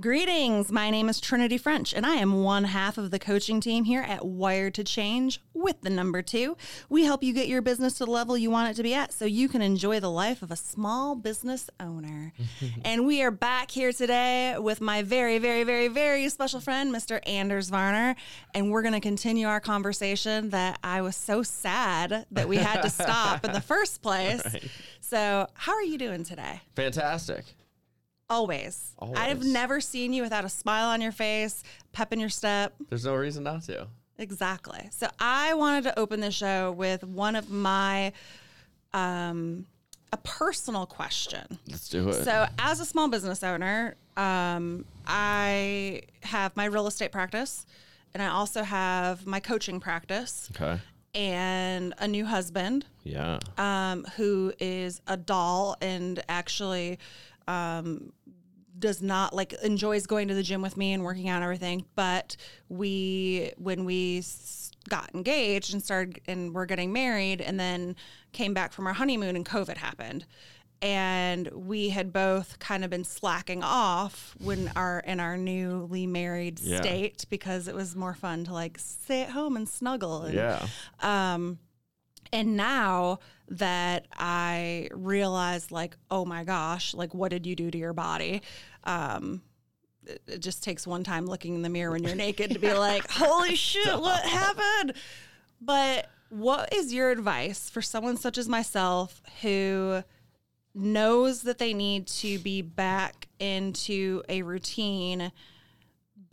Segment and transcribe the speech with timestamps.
[0.00, 0.72] Greetings.
[0.72, 4.02] My name is Trinity French, and I am one half of the coaching team here
[4.02, 6.56] at Wired to Change with the number two.
[6.88, 9.12] We help you get your business to the level you want it to be at
[9.12, 12.32] so you can enjoy the life of a small business owner.
[12.84, 17.20] and we are back here today with my very, very, very, very special friend, Mr.
[17.24, 18.16] Anders Varner.
[18.52, 22.82] And we're going to continue our conversation that I was so sad that we had
[22.82, 24.42] to stop in the first place.
[24.44, 24.68] Right.
[25.00, 26.62] So, how are you doing today?
[26.74, 27.44] Fantastic.
[28.30, 28.92] Always.
[28.98, 29.18] Always.
[29.18, 32.74] I've never seen you without a smile on your face, pep in your step.
[32.88, 33.88] There's no reason not to.
[34.18, 34.88] Exactly.
[34.92, 38.12] So I wanted to open the show with one of my
[38.92, 39.66] um
[40.12, 41.58] a personal question.
[41.68, 42.24] Let's do it.
[42.24, 47.66] So as a small business owner, um I have my real estate practice
[48.14, 50.48] and I also have my coaching practice.
[50.54, 50.80] Okay.
[51.14, 52.86] And a new husband.
[53.04, 53.38] Yeah.
[53.58, 56.98] Um, who is a doll and actually
[57.48, 58.12] um,
[58.78, 61.84] does not like enjoys going to the gym with me and working out and everything.
[61.94, 62.36] But
[62.68, 64.22] we, when we
[64.88, 67.96] got engaged and started and we're getting married and then
[68.32, 70.26] came back from our honeymoon and COVID happened.
[70.82, 76.60] And we had both kind of been slacking off when our in our newly married
[76.60, 76.82] yeah.
[76.82, 80.22] state because it was more fun to like stay at home and snuggle.
[80.24, 80.66] And, yeah.
[81.00, 81.58] Um,
[82.34, 87.78] and now that I realized, like, oh my gosh, like, what did you do to
[87.78, 88.42] your body?
[88.82, 89.40] Um,
[90.04, 92.72] it, it just takes one time looking in the mirror when you're naked to be
[92.74, 94.94] like, holy shit, what happened?
[95.60, 100.02] But what is your advice for someone such as myself who
[100.74, 105.30] knows that they need to be back into a routine,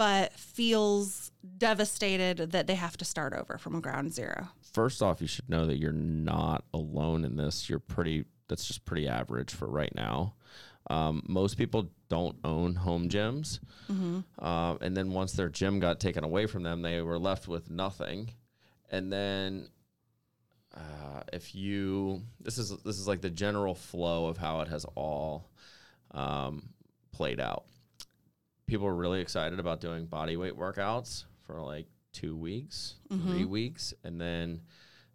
[0.01, 4.47] but feels devastated that they have to start over from ground zero?
[4.73, 7.69] first off, you should know that you're not alone in this.
[7.69, 10.33] You're pretty, that's just pretty average for right now.
[10.89, 13.59] Um, most people don't own home gyms.
[13.91, 14.21] Mm-hmm.
[14.39, 17.69] Uh, and then once their gym got taken away from them, they were left with
[17.69, 18.31] nothing.
[18.89, 19.69] And then
[20.75, 24.83] uh, if you, this is, this is like the general flow of how it has
[24.95, 25.51] all
[26.11, 26.69] um,
[27.11, 27.65] played out.
[28.71, 33.29] People were really excited about doing body weight workouts for like two weeks, mm-hmm.
[33.29, 34.61] three weeks, and then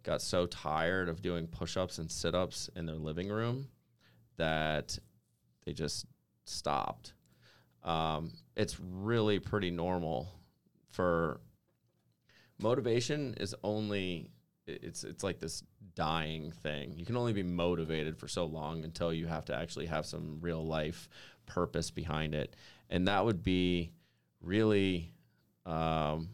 [0.03, 3.67] got so tired of doing push ups and sit ups in their living room
[4.35, 4.99] that
[5.65, 6.05] they just
[6.45, 7.13] stopped.
[7.83, 10.29] Um, it's really pretty normal
[10.91, 11.41] for
[12.61, 14.29] motivation is only
[14.67, 15.63] it's it's like this
[15.95, 16.93] dying thing.
[16.95, 20.37] You can only be motivated for so long until you have to actually have some
[20.41, 21.09] real life
[21.47, 22.55] purpose behind it,
[22.89, 23.91] and that would be
[24.41, 25.11] really
[25.65, 26.29] um,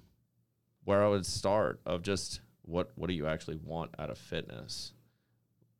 [0.83, 4.93] where I would start of just what what do you actually want out of fitness?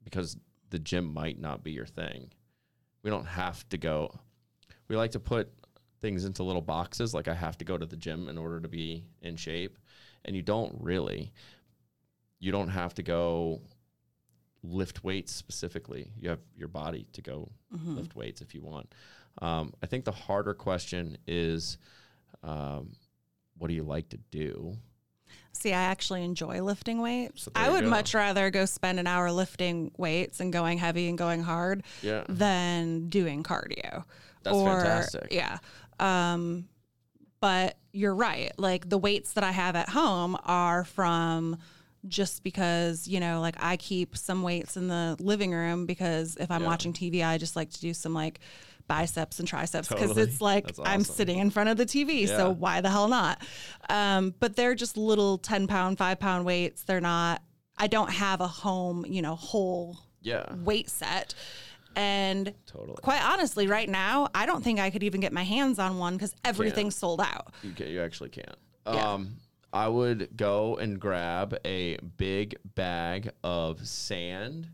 [0.03, 0.38] Because
[0.69, 2.31] the gym might not be your thing.
[3.03, 4.19] We don't have to go.
[4.88, 5.51] We like to put
[6.01, 8.67] things into little boxes like I have to go to the gym in order to
[8.67, 9.78] be in shape
[10.25, 11.31] and you don't really.
[12.40, 13.61] You don't have to go
[14.63, 16.11] lift weights specifically.
[16.17, 17.95] You have your body to go mm-hmm.
[17.95, 18.94] lift weights if you want.
[19.41, 21.77] Um, I think the harder question is
[22.44, 22.94] um,
[23.57, 24.77] what do you like to do?
[25.53, 27.43] See, I actually enjoy lifting weights.
[27.43, 31.17] So I would much rather go spend an hour lifting weights and going heavy and
[31.17, 32.23] going hard yeah.
[32.27, 34.03] than doing cardio.
[34.43, 35.27] That's or, fantastic.
[35.31, 35.59] Yeah.
[35.99, 36.67] Um,
[37.39, 38.51] but you're right.
[38.57, 41.57] Like the weights that I have at home are from
[42.07, 46.51] just because, you know, like I keep some weights in the living room because if
[46.51, 46.67] I'm yeah.
[46.67, 48.39] watching TV, I just like to do some like
[48.88, 50.23] biceps and triceps because totally.
[50.23, 50.83] it's like awesome.
[50.85, 52.27] I'm sitting in front of the TV.
[52.27, 52.38] Yeah.
[52.38, 53.41] So why the hell not?
[53.89, 56.83] Um, but they're just little 10 pound, five pound weights.
[56.83, 57.41] They're not,
[57.77, 60.53] I don't have a home, you know, whole yeah.
[60.55, 61.33] weight set.
[61.95, 62.97] And totally.
[63.01, 66.16] quite honestly, right now, I don't think I could even get my hands on one
[66.16, 67.53] because everything's sold out.
[67.61, 68.57] You, can, you actually can't.
[68.88, 69.13] Yeah.
[69.13, 69.38] Um,
[69.72, 74.67] I would go and grab a big bag of sand.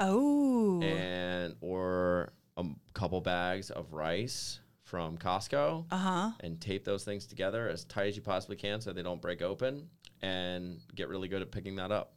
[0.00, 0.82] Oh.
[0.82, 6.30] And or a couple bags of rice from Costco uh-huh.
[6.40, 9.42] and tape those things together as tight as you possibly can so they don't break
[9.42, 9.88] open
[10.22, 12.14] and get really good at picking that up.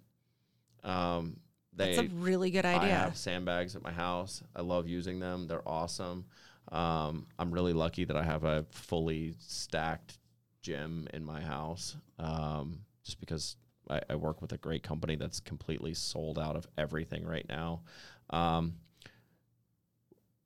[0.84, 1.38] Um,
[1.74, 2.90] they, That's a really good idea.
[2.90, 4.42] I have sandbags at my house.
[4.56, 5.48] I love using them.
[5.48, 6.26] They're awesome.
[6.72, 10.18] Um, I'm really lucky that I have a fully stacked
[10.62, 13.56] gym in my house um, just because
[13.90, 17.84] I, I, work with a great company that's completely sold out of everything right now.
[18.32, 18.74] Um,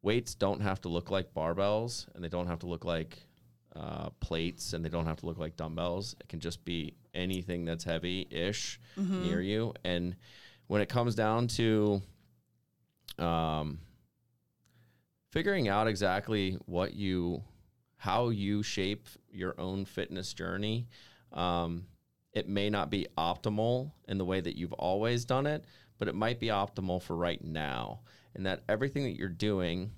[0.02, 3.20] weights don't have to look like barbells and they don't have to look like
[3.76, 6.16] uh, plates and they don't have to look like dumbbells.
[6.20, 9.24] It can just be anything that's heavy ish mm-hmm.
[9.24, 9.74] near you.
[9.84, 10.16] And
[10.68, 12.02] when it comes down to
[13.18, 13.80] um,
[15.32, 17.44] figuring out exactly what you
[17.98, 20.88] how you shape your own fitness journey.
[21.34, 21.86] Um,
[22.34, 25.66] it may not be optimal in the way that you've always done it,
[26.00, 28.00] but it might be optimal for right now.
[28.36, 29.92] And that everything that you're doing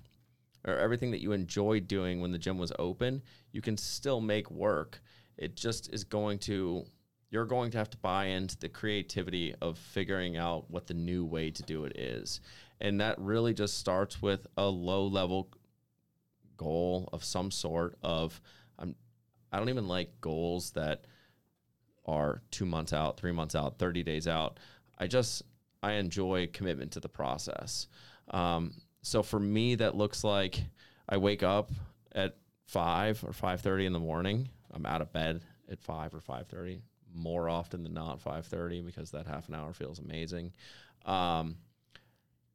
[0.66, 3.22] or everything that you enjoyed doing when the gym was open,
[3.52, 5.00] you can still make work.
[5.36, 6.84] It just is going to,
[7.30, 11.24] you're going to have to buy into the creativity of figuring out what the new
[11.24, 12.40] way to do it is.
[12.80, 15.50] And that really just starts with a low level
[16.56, 18.40] goal of some sort of,
[18.78, 18.94] I'm,
[19.52, 21.06] I don't even like goals that
[22.06, 24.58] are two months out, three months out, 30 days out.
[24.98, 25.42] I just,
[25.82, 27.88] I enjoy commitment to the process.
[28.30, 30.62] Um, so for me, that looks like
[31.08, 31.70] I wake up
[32.12, 32.36] at
[32.66, 34.48] five or five thirty in the morning.
[34.72, 36.82] I'm out of bed at five or five thirty.
[37.14, 40.52] More often than not, five thirty because that half an hour feels amazing.
[41.04, 41.56] Um,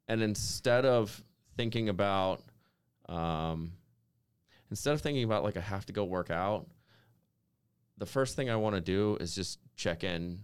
[0.08, 1.24] and instead of
[1.56, 2.42] thinking about,
[3.08, 3.72] um,
[4.70, 6.68] instead of thinking about like I have to go work out,
[7.98, 10.40] the first thing I want to do is just check in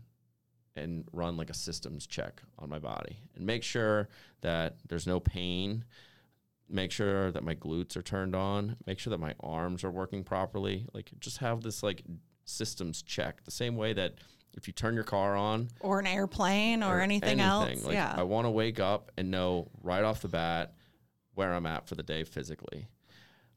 [0.76, 4.10] and run like a systems check on my body and make sure
[4.42, 5.86] that there's no pain.
[6.70, 8.76] Make sure that my glutes are turned on.
[8.86, 10.88] Make sure that my arms are working properly.
[10.94, 12.04] Like just have this like
[12.46, 14.16] systems check the same way that
[14.56, 17.84] if you turn your car on or an airplane or, or anything, anything, else.
[17.84, 18.14] Like yeah.
[18.16, 20.74] I want to wake up and know right off the bat
[21.34, 22.88] where i'm at for the day physically.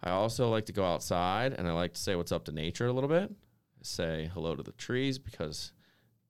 [0.02, 2.86] I also like to go outside and i like to say what's up to nature
[2.86, 3.30] a little bit.
[3.82, 5.72] Say hello to the trees because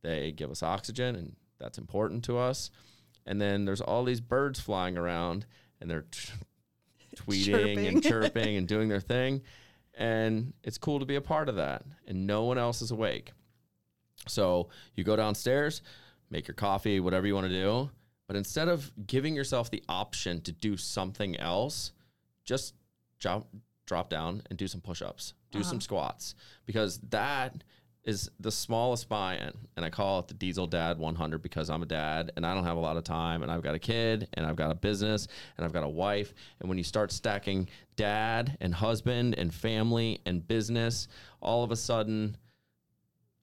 [0.03, 2.71] they give us oxygen, and that's important to us.
[3.27, 5.47] And then there's all these birds flying around,
[5.81, 6.33] and they're t-
[7.17, 7.87] tweeting chirping.
[7.87, 9.43] and chirping and doing their thing.
[9.95, 11.83] And it's cool to be a part of that.
[12.07, 13.33] And no one else is awake.
[14.27, 15.83] So you go downstairs,
[16.31, 17.91] make your coffee, whatever you want to do.
[18.27, 21.93] But instead of giving yourself the option to do something else,
[22.45, 22.75] just
[23.19, 23.47] jump,
[23.87, 25.69] drop down and do some push ups, do uh-huh.
[25.69, 26.35] some squats,
[26.67, 27.65] because that
[28.09, 31.87] is the smallest buy-in and i call it the diesel dad 100 because i'm a
[31.87, 34.47] dad and i don't have a lot of time and i've got a kid and
[34.47, 36.33] i've got a business and i've got a wife.
[36.61, 41.09] And when you start stacking dad and husband and family and business
[41.43, 42.35] all of a sudden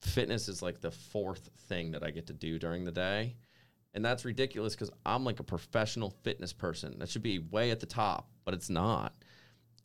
[0.00, 3.36] fitness is like the fourth thing that i get to do during the day.
[3.94, 6.98] And that's ridiculous because i'm like a professional fitness person.
[6.98, 9.14] That should be way at the top but it's not.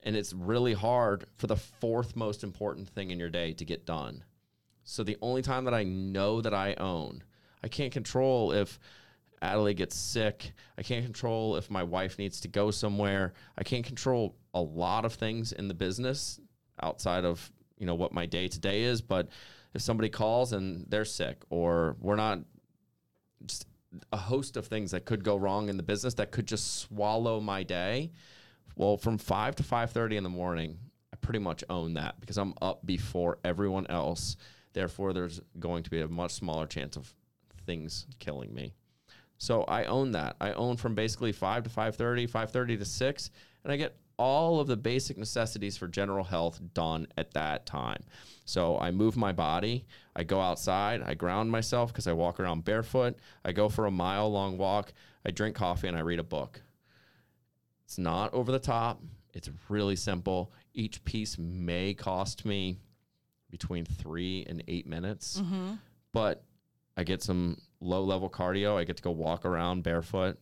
[0.01, 3.86] And it's really hard for the fourth most important thing in your day to get
[3.86, 4.24] done
[4.83, 7.24] so the only time that I know that I own,
[7.63, 8.80] I can't control if
[9.42, 10.54] Adelaide gets sick.
[10.78, 13.33] I can't control if my wife needs to go somewhere.
[13.57, 16.39] I can't control a lot of things in the business
[16.81, 19.30] outside of, you know, what my day to day is, but
[19.74, 22.39] if somebody calls and they're sick or we're not
[23.45, 23.66] just
[24.12, 27.39] a host of things that could go wrong in the business that could just swallow
[27.39, 28.12] my day.
[28.75, 30.77] Well, from 5 to 5:30 in the morning,
[31.13, 34.38] I pretty much own that because I'm up before everyone else
[34.74, 37.14] Therefore, there's going to be a much smaller chance of
[37.66, 38.74] things killing me.
[39.38, 40.36] So I own that.
[40.40, 43.32] I own from basically 5 to 5:30, 5:30 to 6,
[43.64, 48.04] and I get all of the basic necessities for general health done at that time.
[48.46, 52.64] So I move my body, I go outside, I ground myself because I walk around
[52.64, 54.94] barefoot, I go for a mile long walk,
[55.26, 56.62] I drink coffee and I read a book.
[57.86, 59.02] It's not over the top,
[59.34, 60.52] it's really simple.
[60.76, 62.78] Each piece may cost me
[63.51, 65.39] between three and eight minutes.
[65.39, 65.74] Mm-hmm.
[66.13, 66.43] But
[66.98, 68.77] I get some low level cardio.
[68.77, 70.39] I get to go walk around barefoot.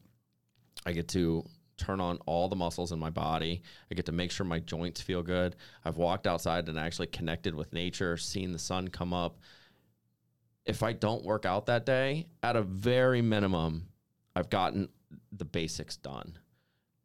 [0.86, 1.46] I get to
[1.78, 3.62] turn on all the muscles in my body.
[3.90, 5.56] I get to make sure my joints feel good.
[5.84, 9.40] I've walked outside and actually connected with nature, seen the sun come up.
[10.66, 13.88] If I don't work out that day, at a very minimum,
[14.36, 14.90] I've gotten
[15.32, 16.38] the basics done.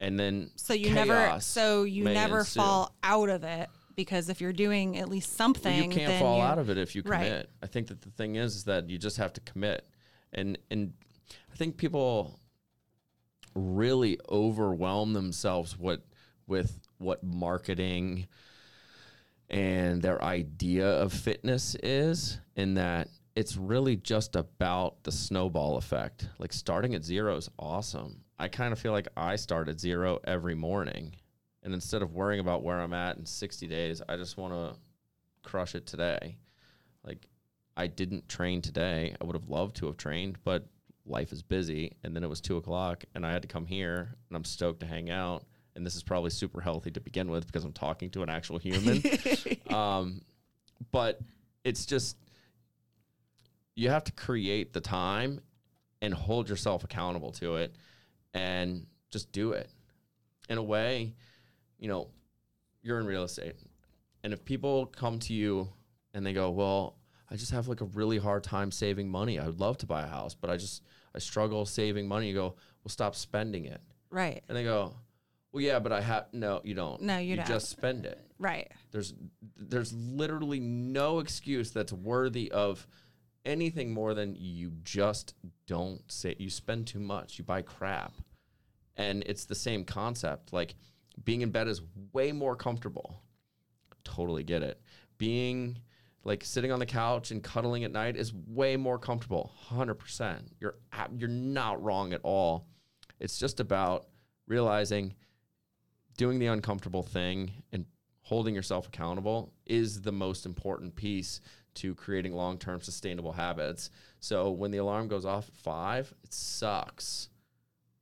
[0.01, 2.61] And then so you never so you never ensue.
[2.61, 6.41] fall out of it because if you're doing at least something, well, you can't fall
[6.41, 7.33] out of it if you commit.
[7.33, 7.47] Right.
[7.63, 9.87] I think that the thing is, is that you just have to commit,
[10.33, 10.93] and and
[11.53, 12.41] I think people
[13.55, 16.05] really overwhelm themselves what
[16.47, 18.27] with what marketing
[19.49, 26.29] and their idea of fitness is in that it's really just about the snowball effect.
[26.39, 28.23] Like starting at zero is awesome.
[28.39, 31.15] I kind of feel like I start at zero every morning
[31.65, 34.79] and instead of worrying about where I'm at in 60 days, I just want to
[35.43, 36.37] crush it today.
[37.05, 37.27] Like,
[37.77, 39.17] I didn't train today.
[39.21, 40.67] I would have loved to have trained, but
[41.07, 41.97] life is busy.
[42.05, 44.81] And then it was two o'clock, and I had to come here, and I'm stoked
[44.81, 45.45] to hang out.
[45.75, 48.59] And this is probably super healthy to begin with because I'm talking to an actual
[48.59, 49.03] human.
[49.75, 50.21] um,
[50.93, 51.19] but
[51.65, 52.17] it's just,
[53.75, 55.41] you have to create the time
[56.03, 57.75] and hold yourself accountable to it
[58.35, 59.71] and just do it.
[60.49, 61.15] In a way,
[61.85, 62.09] you know,
[62.83, 63.57] you're in real estate.
[64.23, 65.69] And if people come to you
[66.15, 66.97] and they go, "Well,
[67.29, 69.39] I just have like a really hard time saving money.
[69.39, 70.83] I would love to buy a house, but I just
[71.15, 74.43] I struggle saving money." You go, "Well, stop spending it." Right.
[74.49, 74.95] And they go,
[75.53, 77.03] "Well, yeah, but I have no, you don't.
[77.03, 77.47] No, you don't.
[77.47, 78.73] just spend it." Right.
[78.91, 79.13] There's
[79.55, 82.89] there's literally no excuse that's worthy of
[83.45, 85.35] anything more than you just
[85.67, 88.15] don't say you spend too much, you buy crap.
[88.97, 90.51] And it's the same concept.
[90.51, 90.77] Like
[91.23, 93.23] being in bed is way more comfortable.
[94.03, 94.81] Totally get it.
[95.19, 95.79] Being
[96.25, 99.53] like sitting on the couch and cuddling at night is way more comfortable.
[99.71, 100.41] 100%.
[100.61, 100.77] You're
[101.17, 102.67] you're not wrong at all.
[103.21, 104.07] It's just about
[104.47, 105.15] realizing
[106.17, 107.85] doing the uncomfortable thing and
[108.23, 111.41] holding yourself accountable is the most important piece
[111.75, 113.91] to creating long-term sustainable habits.
[114.21, 117.29] So when the alarm goes off at 5, it sucks.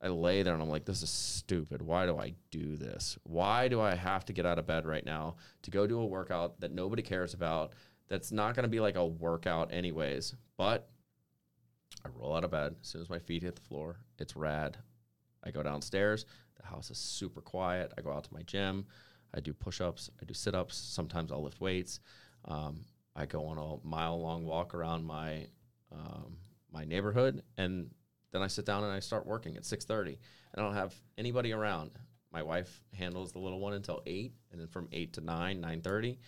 [0.03, 1.81] I lay there and I'm like, this is stupid.
[1.81, 3.17] Why do I do this?
[3.23, 6.05] Why do I have to get out of bed right now to go do a
[6.05, 7.71] workout that nobody cares about?
[8.09, 10.35] That's not going to be like a workout, anyways.
[10.57, 10.89] But
[12.05, 13.97] I roll out of bed as soon as my feet hit the floor.
[14.19, 14.77] It's rad.
[15.45, 16.25] I go downstairs.
[16.61, 17.93] The house is super quiet.
[17.97, 18.85] I go out to my gym.
[19.33, 20.09] I do push ups.
[20.21, 20.75] I do sit ups.
[20.75, 22.01] Sometimes I'll lift weights.
[22.45, 22.81] Um,
[23.15, 25.47] I go on a mile long walk around my
[25.91, 26.37] um,
[26.71, 27.91] my neighborhood, and
[28.33, 30.19] then I sit down and I start working at six thirty.
[30.53, 31.91] And I don't have anybody around.
[32.33, 35.81] My wife handles the little one until eight, and then from eight to nine, nine
[35.81, 36.19] thirty,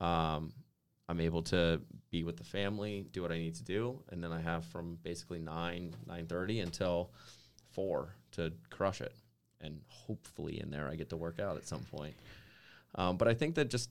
[0.00, 0.52] um,
[1.08, 4.32] I'm able to be with the family, do what I need to do, and then
[4.32, 7.10] I have from basically nine, nine thirty until
[7.72, 9.14] four to crush it.
[9.60, 12.14] And hopefully, in there, I get to work out at some point.
[12.94, 13.90] Um, but I think that just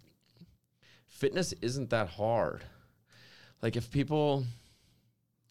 [1.08, 2.64] fitness isn't that hard.
[3.62, 4.46] Like if people,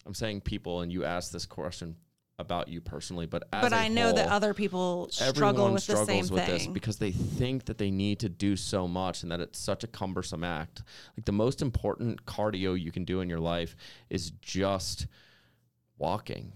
[0.05, 1.95] I'm saying people, and you ask this question
[2.39, 5.95] about you personally, but as But I know that other people struggle everyone with the
[5.95, 6.53] struggles same with thing.
[6.53, 9.83] this because they think that they need to do so much and that it's such
[9.83, 10.83] a cumbersome act.
[11.17, 13.75] Like the most important cardio you can do in your life
[14.11, 15.07] is just
[15.97, 16.53] walking.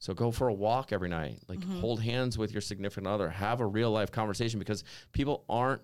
[0.00, 1.40] So go for a walk every night.
[1.48, 1.80] Like Mm-hmm.
[1.80, 3.30] hold hands with your significant other.
[3.30, 5.82] Have a real life conversation because people aren't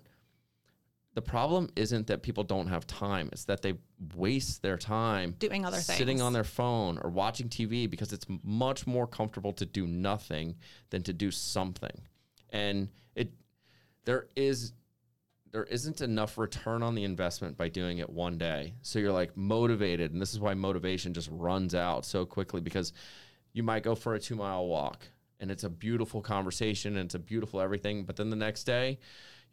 [1.17, 3.29] the problem isn't that people don't have time.
[3.31, 3.73] It's that they
[4.15, 8.27] waste their time Doing other things sitting on their phone or watching TV because it's
[8.43, 10.57] much more comfortable to do nothing
[10.91, 12.03] than to do something.
[12.51, 13.31] And it
[14.05, 14.73] there is
[15.51, 18.75] there isn't enough return on the investment by doing it one day.
[18.83, 22.93] So you're like motivated and this is why motivation just runs out so quickly because
[23.53, 25.07] you might go for a 2 mile walk
[25.39, 28.99] and it's a beautiful conversation and it's a beautiful everything, but then the next day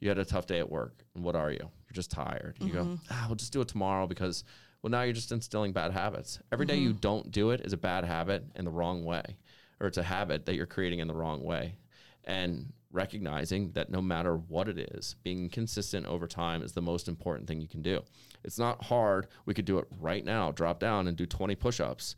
[0.00, 1.04] you had a tough day at work.
[1.14, 1.58] And what are you?
[1.60, 2.56] You're just tired.
[2.60, 4.44] You go, ah, we'll just do it tomorrow because,
[4.82, 6.38] well, now you're just instilling bad habits.
[6.52, 9.36] Every day you don't do it is a bad habit in the wrong way,
[9.80, 11.76] or it's a habit that you're creating in the wrong way.
[12.24, 17.08] And recognizing that no matter what it is, being consistent over time is the most
[17.08, 18.00] important thing you can do.
[18.44, 19.26] It's not hard.
[19.46, 20.52] We could do it right now.
[20.52, 22.14] Drop down and do 20 push ups.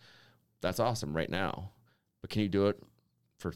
[0.61, 1.71] That's awesome right now.
[2.21, 2.81] But can you do it
[3.39, 3.55] for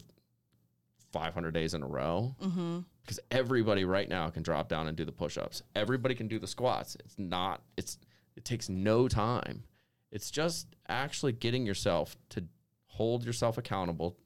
[1.11, 2.35] 500 days in a row?
[2.41, 2.79] mm-hmm.
[3.03, 5.63] Because everybody right now can drop down and do the push-ups.
[5.75, 6.95] Everybody can do the squats.
[6.99, 7.97] It's not it's
[8.35, 9.63] it takes no time.
[10.11, 12.45] It's just actually getting yourself to
[12.85, 14.17] hold yourself accountable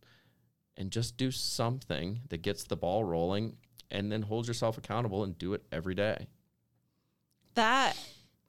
[0.78, 3.58] and just do something that gets the ball rolling
[3.92, 6.28] and then hold yourself accountable and do it every day.
[7.54, 7.98] That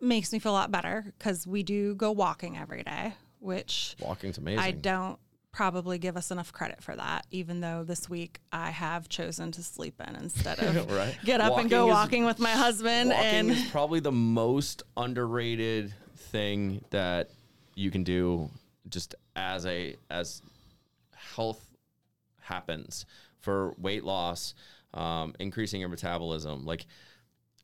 [0.01, 4.39] makes me feel a lot better because we do go walking every day, which Walking's
[4.39, 4.61] amazing.
[4.61, 5.19] I don't
[5.57, 9.63] probably give us enough credit for that, even though this week I have chosen to
[9.63, 11.17] sleep in instead of right?
[11.25, 13.09] get up and go Walking is- walking with my husband.
[13.09, 17.31] Walking and is probably the most underrated thing that
[17.75, 18.51] you can do
[18.91, 20.43] just as a as
[21.15, 21.65] health
[22.43, 23.07] happens
[23.41, 24.53] for weight loss,
[24.93, 26.67] um, increasing your metabolism.
[26.67, 26.85] Like,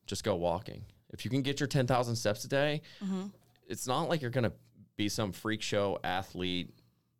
[0.06, 0.82] just go walking.
[1.11, 2.80] If you can get your ten thousand steps a day,
[3.68, 4.52] it's not like you're gonna
[4.96, 6.70] be some freak show athlete,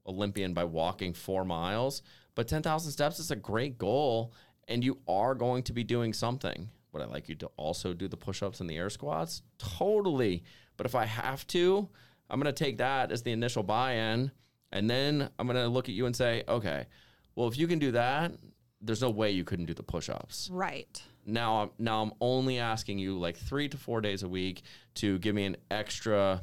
[0.07, 2.03] Olympian by walking four miles.
[2.35, 4.33] But ten thousand steps is a great goal,
[4.69, 6.71] and you are going to be doing something.
[6.93, 9.43] Would I like you to also do the push-ups and the air squats?
[9.59, 10.45] Totally.
[10.77, 11.89] But if I have to,
[12.29, 14.31] I'm gonna take that as the initial buy-in,
[14.73, 16.87] and then I'm gonna look at you and say, okay,
[17.35, 18.33] well, if you can do that,
[18.81, 21.01] there's no way you couldn't do the push-ups right.
[21.25, 24.63] now I'm now I'm only asking you like three to four days a week
[24.97, 26.43] to give me an extra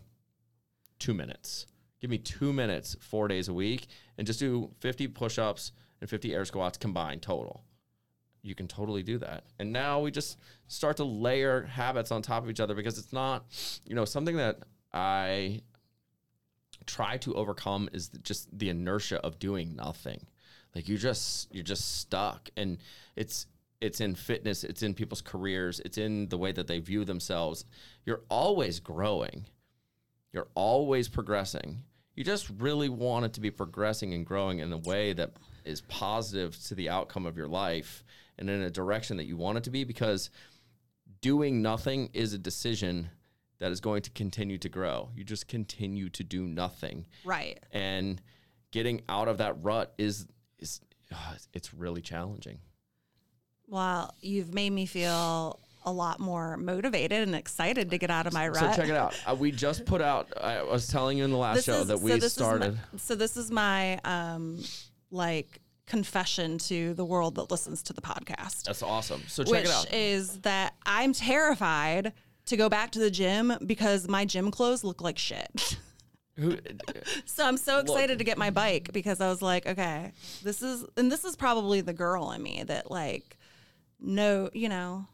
[0.99, 1.65] two minutes.
[1.99, 3.87] Give me two minutes four days a week
[4.17, 7.63] and just do 50 push-ups and 50 air squats combined total.
[8.41, 9.43] You can totally do that.
[9.59, 10.37] And now we just
[10.67, 13.45] start to layer habits on top of each other because it's not,
[13.85, 14.59] you know, something that
[14.93, 15.61] I
[16.85, 20.25] try to overcome is just the inertia of doing nothing.
[20.75, 22.77] Like you just you're just stuck and
[23.15, 23.47] it's
[23.81, 27.65] it's in fitness, it's in people's careers, it's in the way that they view themselves.
[28.05, 29.45] You're always growing.
[30.33, 31.83] You're always progressing.
[32.19, 35.31] You just really want it to be progressing and growing in a way that
[35.63, 38.03] is positive to the outcome of your life
[38.37, 40.29] and in a direction that you want it to be because
[41.21, 43.09] doing nothing is a decision
[43.59, 45.07] that is going to continue to grow.
[45.15, 47.05] You just continue to do nothing.
[47.23, 47.57] Right.
[47.71, 48.21] And
[48.71, 50.81] getting out of that rut is is
[51.13, 52.59] uh, it's really challenging.
[53.65, 58.33] Well, you've made me feel a lot more motivated and excited to get out of
[58.33, 58.57] my rut.
[58.75, 59.15] So check it out.
[59.25, 60.27] Uh, we just put out.
[60.41, 62.45] I was telling you in the last This show is- that we this is my-
[62.45, 62.79] started.
[62.97, 64.61] so this is my um
[65.11, 68.63] like confession to the world that listens to the podcast.
[68.63, 69.23] That's awesome.
[69.27, 69.91] So check it out.
[69.93, 72.13] is that I'm terrified
[72.45, 75.77] to go back to the gym because my gym clothes look like shit.
[77.25, 80.85] So I'm so excited to get my bike because I was like, okay, this is
[80.95, 83.37] and this is probably the girl in me that like
[83.99, 85.05] no, you know,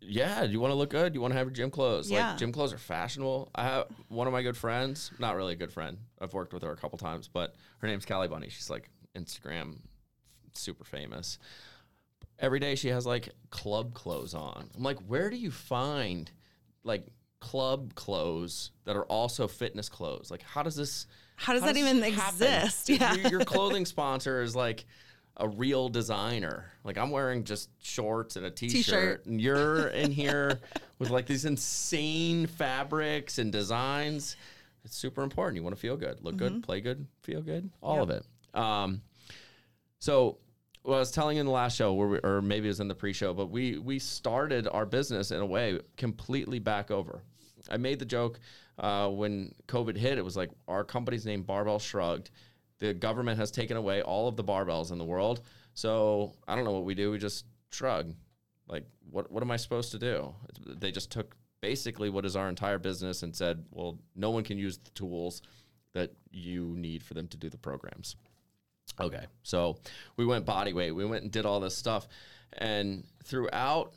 [0.00, 1.14] yeah, do you want to look good?
[1.14, 2.10] You want to have your gym clothes?
[2.10, 2.30] Yeah.
[2.30, 3.50] Like gym clothes are fashionable.
[3.54, 5.98] I have one of my good friends, not really a good friend.
[6.20, 8.48] I've worked with her a couple times, but her name's Callie Bunny.
[8.48, 9.78] She's like Instagram
[10.54, 11.38] super famous.
[12.38, 14.70] Every day she has like club clothes on.
[14.74, 16.30] I'm like, where do you find
[16.84, 17.06] like
[17.40, 20.30] club clothes that are also fitness clothes?
[20.30, 21.06] Like, how does this?
[21.36, 22.46] how does how that does even happen?
[22.46, 22.88] exist?
[22.88, 23.14] Yeah.
[23.14, 24.84] Your, your clothing sponsor is like
[25.36, 26.66] a real designer.
[26.84, 29.26] Like I'm wearing just shorts and a t-shirt, T-shirt.
[29.26, 30.60] and you're in here
[30.98, 34.36] with like these insane fabrics and designs.
[34.84, 35.56] It's super important.
[35.56, 38.24] You want to feel good, look good, play good, feel good, all of it.
[38.54, 39.02] Um,
[39.98, 40.38] so
[40.82, 42.80] well, I was telling you in the last show, where we, or maybe it was
[42.80, 47.22] in the pre-show, but we we started our business in a way completely back over.
[47.70, 48.40] I made the joke
[48.78, 50.18] uh, when COVID hit.
[50.18, 52.30] It was like our company's name, Barbell Shrugged.
[52.80, 55.42] The government has taken away all of the barbells in the world.
[55.74, 57.10] So I don't know what we do.
[57.10, 58.14] We just shrug.
[58.66, 60.34] Like, what what am I supposed to do?
[60.66, 64.58] They just took basically what is our entire business and said, well, no one can
[64.58, 65.42] use the tools
[65.92, 68.16] that you need for them to do the programs.
[69.00, 69.78] Okay, so
[70.16, 70.92] we went body weight.
[70.92, 72.08] We went and did all this stuff,
[72.54, 73.94] and throughout,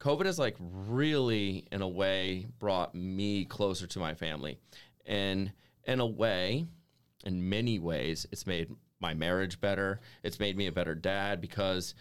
[0.00, 4.58] COVID has like really, in a way, brought me closer to my family,
[5.06, 5.52] and
[5.84, 6.66] in a way,
[7.24, 10.00] in many ways, it's made my marriage better.
[10.22, 11.94] It's made me a better dad because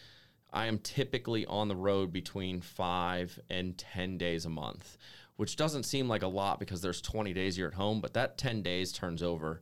[0.52, 4.98] I am typically on the road between five and 10 days a month,
[5.36, 8.38] which doesn't seem like a lot because there's 20 days you're at home, but that
[8.38, 9.62] 10 days turns over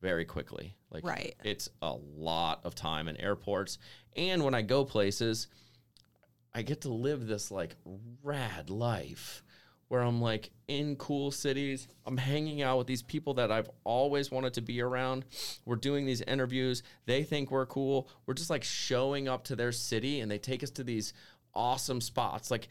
[0.00, 0.76] very quickly.
[0.90, 1.34] Like Right.
[1.44, 3.78] it's a lot of time in airports.
[4.16, 5.48] And when I go places,
[6.54, 7.76] I get to live this like
[8.22, 9.42] rad life
[9.88, 11.88] where I'm like in cool cities.
[12.06, 15.24] I'm hanging out with these people that I've always wanted to be around.
[15.64, 16.82] We're doing these interviews.
[17.06, 18.08] They think we're cool.
[18.26, 21.12] We're just like showing up to their city and they take us to these
[21.54, 22.50] awesome spots.
[22.50, 22.68] Like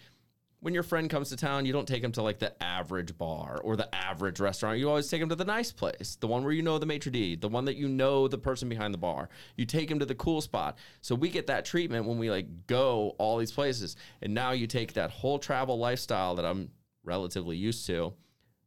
[0.63, 3.60] when your friend comes to town, you don't take them to like the average bar
[3.65, 4.80] or the average restaurant.
[4.80, 7.12] You always take them to the nice place, the one where you know the maitre
[7.12, 9.28] d', the one that you know the person behind the bar.
[9.58, 10.78] You take them to the cool spot.
[11.02, 13.97] So we get that treatment when we like go all these places.
[14.21, 16.69] And now you take that whole travel lifestyle that I'm
[17.03, 18.13] relatively used to,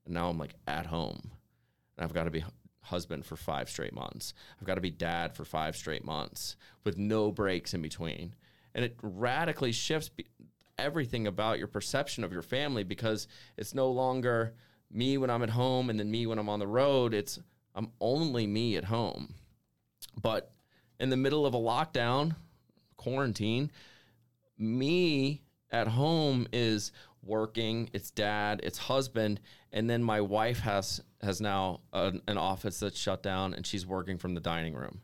[0.05, 1.31] and now I'm like at home.
[1.97, 2.45] And I've got to be
[2.83, 4.33] husband for five straight months.
[4.61, 8.35] I've got to be dad for five straight months with no breaks in between.
[8.75, 10.11] And it radically shifts
[10.79, 14.55] everything about your perception of your family because it's no longer
[14.91, 17.13] me when I'm at home and then me when I'm on the road.
[17.15, 17.39] It's
[17.75, 19.35] I'm only me at home.
[20.21, 20.53] But
[21.01, 22.37] in the middle of a lockdown,
[22.97, 23.71] quarantine,
[24.59, 26.93] me at home is
[27.27, 29.41] working it's dad it's husband
[29.73, 33.87] and then my wife has has now an, an office that's shut down and she's
[33.87, 35.01] working from the dining room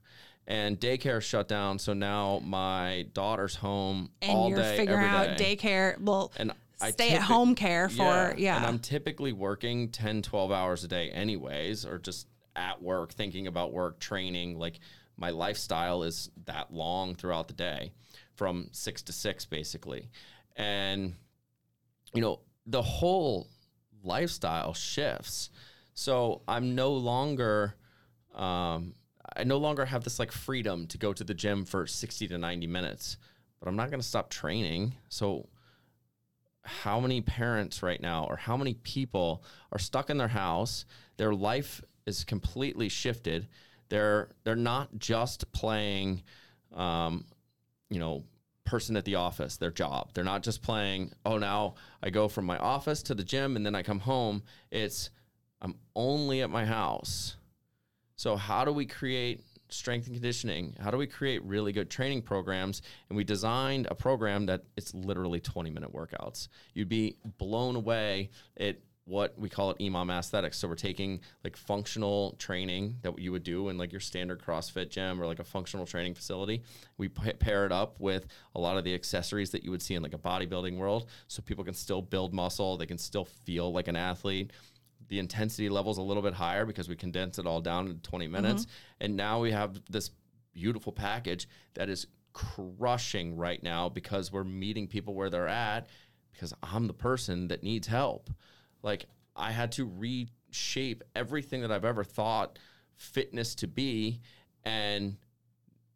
[0.47, 5.31] and daycare shut down so now my daughter's home and all you're day figuring every
[5.31, 5.57] out day.
[5.57, 8.57] daycare, well, and I stay at home care for yeah.
[8.57, 13.47] and i'm typically working 10 12 hours a day anyways or just at work thinking
[13.47, 14.81] about work training like
[15.17, 17.93] my lifestyle is that long throughout the day
[18.35, 20.11] from six to six basically
[20.57, 21.15] and
[22.15, 23.49] you know the whole
[24.03, 25.51] lifestyle shifts.
[25.95, 27.75] So i'm no longer
[28.35, 28.95] um,
[29.37, 32.39] i no longer have this like freedom to go to the gym for 60 to
[32.39, 33.19] 90 minutes
[33.61, 34.95] but i'm not going to stop training.
[35.09, 35.49] So
[36.65, 40.85] how many parents right now or how many people are stuck in their house?
[41.17, 43.49] Their life is completely shifted.
[43.89, 46.23] They're they're not just playing
[46.75, 47.25] um,
[47.91, 48.25] you know
[48.65, 52.45] person at the office their job they're not just playing oh now i go from
[52.45, 55.11] my office to the gym and then i come home it's
[55.61, 57.37] i'm only at my house
[58.17, 60.77] so how do we create strength and conditioning?
[60.79, 62.83] How do we create really good training programs?
[63.09, 66.49] And we designed a program that it's literally 20 minute workouts.
[66.75, 70.59] You'd be blown away at what we call it EMOM aesthetics.
[70.59, 74.91] So we're taking like functional training that you would do in like your standard CrossFit
[74.91, 76.63] gym or like a functional training facility.
[76.99, 79.95] We p- pair it up with a lot of the accessories that you would see
[79.95, 83.73] in like a bodybuilding world, so people can still build muscle, they can still feel
[83.73, 84.53] like an athlete.
[85.09, 88.25] The intensity level's a little bit higher because we condense it all down in 20
[88.25, 88.33] mm-hmm.
[88.33, 88.67] minutes,
[89.01, 90.11] and now we have this
[90.53, 95.89] beautiful package that is crushing right now because we're meeting people where they're at
[96.33, 98.31] because I'm the person that needs help.
[98.83, 102.59] Like I had to reshape everything that I've ever thought
[102.97, 104.21] fitness to be
[104.65, 105.17] and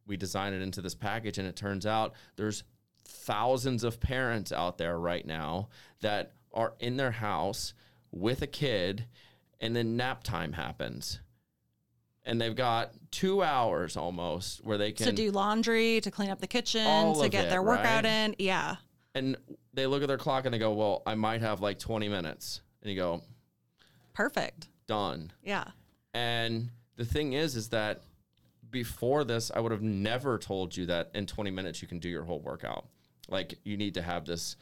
[0.07, 2.64] we design it into this package and it turns out there's
[3.05, 5.68] thousands of parents out there right now
[6.01, 7.75] that are in their house
[8.11, 9.07] with a kid
[9.61, 11.20] and then nap time happens
[12.25, 16.40] and they've got two hours almost where they can to do laundry, to clean up
[16.40, 18.05] the kitchen, to get it, their workout right?
[18.05, 18.35] in.
[18.38, 18.77] Yeah.
[19.14, 19.37] and
[19.75, 22.62] they look at their clock and they go well i might have like 20 minutes
[22.87, 23.20] and you go
[24.14, 24.68] Perfect.
[24.87, 25.64] done Yeah.
[26.14, 28.03] And the thing is, is that
[28.70, 32.09] before this, I would have never told you that in 20 minutes you can do
[32.09, 32.87] your whole workout.
[33.29, 34.57] Like you need to have this,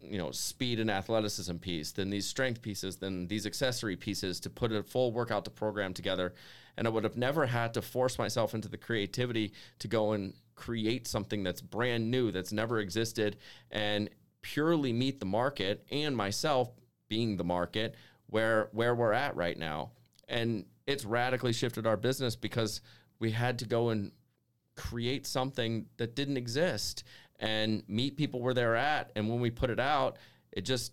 [0.00, 4.50] you know, speed and athleticism piece, then these strength pieces, then these accessory pieces to
[4.50, 6.34] put a full workout to program together.
[6.76, 10.34] And I would have never had to force myself into the creativity to go and
[10.54, 13.38] create something that's brand new, that's never existed,
[13.70, 14.10] and
[14.42, 16.68] purely meet the market and myself
[17.14, 17.94] being the market
[18.26, 19.92] where where we're at right now.
[20.28, 22.80] And it's radically shifted our business because
[23.20, 24.10] we had to go and
[24.74, 27.04] create something that didn't exist
[27.38, 29.12] and meet people where they're at.
[29.14, 30.16] And when we put it out
[30.50, 30.92] it just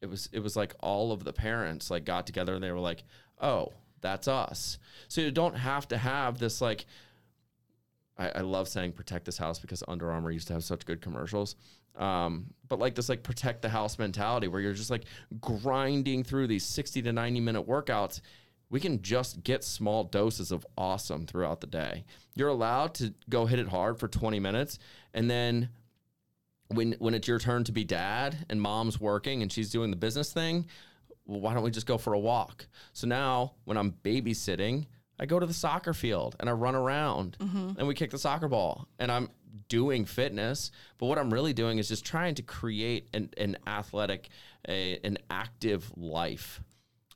[0.00, 2.78] it was it was like all of the parents like got together and they were
[2.78, 3.02] like
[3.40, 4.78] oh that's us.
[5.08, 6.86] So you don't have to have this like
[8.18, 11.00] I, I love saying protect this house because Under Armour used to have such good
[11.00, 11.56] commercials.
[11.96, 15.04] Um, but like this like protect the house mentality where you're just like
[15.40, 18.20] grinding through these 60 to 90 minute workouts.
[18.70, 22.04] We can just get small doses of awesome throughout the day.
[22.34, 24.78] You're allowed to go hit it hard for 20 minutes
[25.14, 25.70] and then
[26.68, 29.96] when when it's your turn to be dad and mom's working and she's doing the
[29.96, 30.66] business thing,
[31.26, 32.66] well, why don't we just go for a walk?
[32.92, 34.86] So now when I'm babysitting,
[35.18, 37.72] I go to the soccer field and I run around mm-hmm.
[37.78, 39.30] and we kick the soccer ball and I'm
[39.68, 40.70] doing fitness.
[40.98, 44.28] But what I'm really doing is just trying to create an, an athletic,
[44.68, 46.60] a, an active life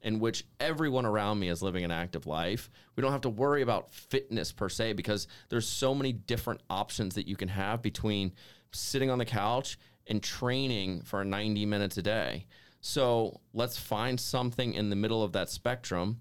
[0.02, 2.70] in which everyone around me is living an active life.
[2.96, 7.14] We don't have to worry about fitness per se because there's so many different options
[7.14, 8.32] that you can have between
[8.72, 12.46] sitting on the couch and training for 90 minutes a day.
[12.80, 16.20] So let's find something in the middle of that spectrum.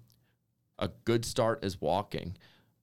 [0.82, 2.36] A good start is walking.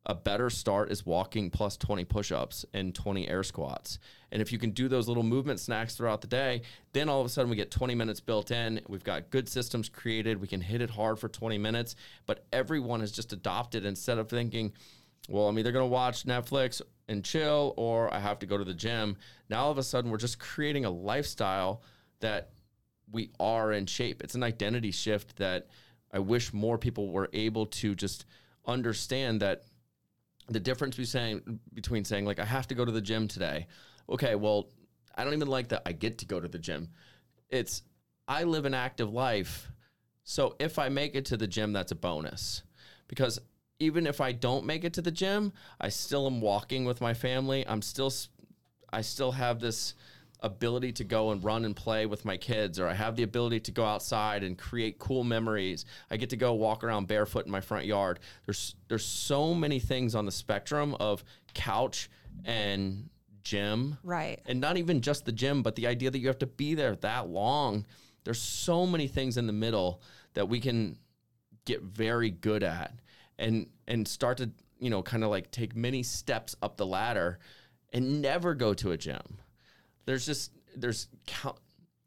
[0.06, 4.00] A better start is walking plus 20 push ups and 20 air squats.
[4.32, 6.62] And if you can do those little movement snacks throughout the day,
[6.94, 8.80] then all of a sudden we get 20 minutes built in.
[8.88, 10.40] We've got good systems created.
[10.40, 11.98] We can hit it hard for 20 minutes.
[12.26, 14.72] But everyone has just adopted instead of thinking,
[15.28, 18.64] well, I'm either going to watch Netflix and chill or I have to go to
[18.64, 19.18] the gym.
[19.50, 21.84] Now all of a sudden we're just creating a lifestyle
[22.22, 22.52] that
[23.12, 24.24] we are in shape.
[24.24, 25.68] It's an identity shift that
[26.12, 28.26] I wish more people were able to just
[28.66, 29.64] understand that
[30.48, 33.68] the difference between saying, between saying like I have to go to the gym today.
[34.10, 34.70] Okay, well,
[35.16, 36.90] I don't even like that I get to go to the gym.
[37.50, 37.84] It's
[38.28, 39.72] I live an active life.
[40.24, 42.64] So if I make it to the gym, that's a bonus.
[43.08, 43.40] Because
[43.80, 47.14] even if I don't make it to the gym, I still am walking with my
[47.14, 47.66] family.
[47.68, 48.12] I'm still
[48.92, 49.94] I still have this
[50.42, 53.60] ability to go and run and play with my kids or I have the ability
[53.62, 55.86] to go outside and create cool memories.
[56.10, 58.20] I get to go walk around barefoot in my front yard.
[58.46, 61.24] There's there's so many things on the spectrum of
[61.54, 62.10] couch
[62.46, 63.10] and
[63.44, 64.40] gym Right.
[64.46, 66.96] and not even just the gym, but the idea that you have to be there
[66.98, 67.86] that long.
[68.24, 70.02] There's so many things in the middle
[70.36, 70.98] that we can
[71.66, 72.94] get very good at
[73.38, 74.50] and and start to
[74.80, 77.40] you know kind of like take many steps up the ladder
[77.92, 79.40] and never go to a gym.
[80.10, 81.56] There's just there's count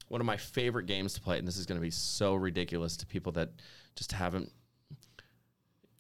[0.09, 2.97] one of my favorite games to play, and this is going to be so ridiculous
[2.97, 3.51] to people that
[3.95, 4.51] just haven't.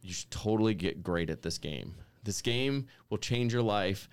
[0.01, 1.95] You should totally get great at this game.
[2.25, 4.09] This game will change your life.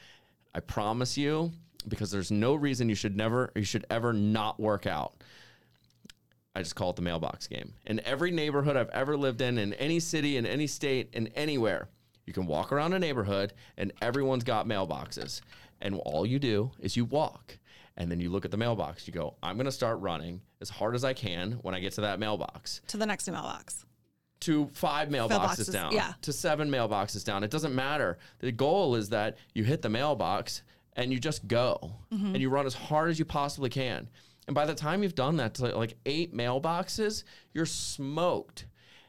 [0.53, 1.51] I promise you,
[1.87, 5.23] because there's no reason you should never, you should ever not work out.
[6.53, 7.73] I just call it the mailbox game.
[7.87, 11.89] In every neighborhood I've ever lived in, in any city, in any state, in anywhere,
[12.27, 15.41] you can walk around a neighborhood and everyone's got mailboxes.
[15.81, 17.57] And all you do is you walk
[17.99, 19.05] and then you look at the mailbox.
[19.07, 21.93] You go, I'm going to start running as hard as I can when I get
[21.93, 22.81] to that mailbox.
[22.87, 23.85] To the next mailbox.
[24.41, 26.13] to five mailboxes, Mailboxes, down, yeah.
[26.23, 27.43] to seven mailboxes down.
[27.43, 28.17] It doesn't matter.
[28.39, 30.63] The goal is that you hit the mailbox
[30.95, 32.25] and you just go Mm-hmm.
[32.27, 34.09] and you run as hard as you possibly can.
[34.47, 38.65] And by the time you've done that to like eight mailboxes, you're smoked.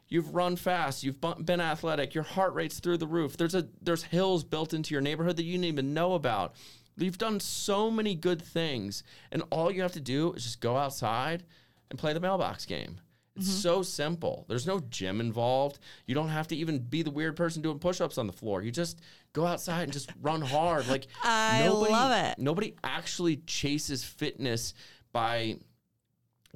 [0.08, 1.04] You've run fast.
[1.04, 2.14] You've bu- been athletic.
[2.14, 3.36] Your heart rate's through the roof.
[3.36, 6.56] There's a there's hills built into your neighborhood that you didn't even know about.
[7.00, 10.76] You've done so many good things, and all you have to do is just go
[10.76, 11.44] outside
[11.90, 13.00] and play the mailbox game.
[13.36, 13.58] It's mm-hmm.
[13.58, 14.44] so simple.
[14.48, 15.78] There's no gym involved.
[16.06, 18.62] You don't have to even be the weird person doing push-ups on the floor.
[18.62, 19.00] You just
[19.32, 20.88] go outside and just run hard.
[20.88, 22.38] Like I love it.
[22.38, 24.74] Nobody actually chases fitness
[25.12, 25.56] by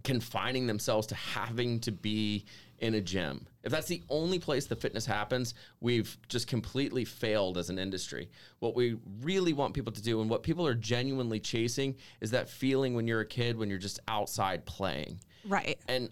[0.03, 2.45] confining themselves to having to be
[2.79, 3.47] in a gym.
[3.65, 8.31] If that's the only place the fitness happens, we've just completely failed as an industry.
[8.59, 12.49] What we really want people to do and what people are genuinely chasing is that
[12.51, 15.19] feeling when you're a kid when you're just outside playing.
[15.49, 15.79] Right.
[15.89, 16.11] And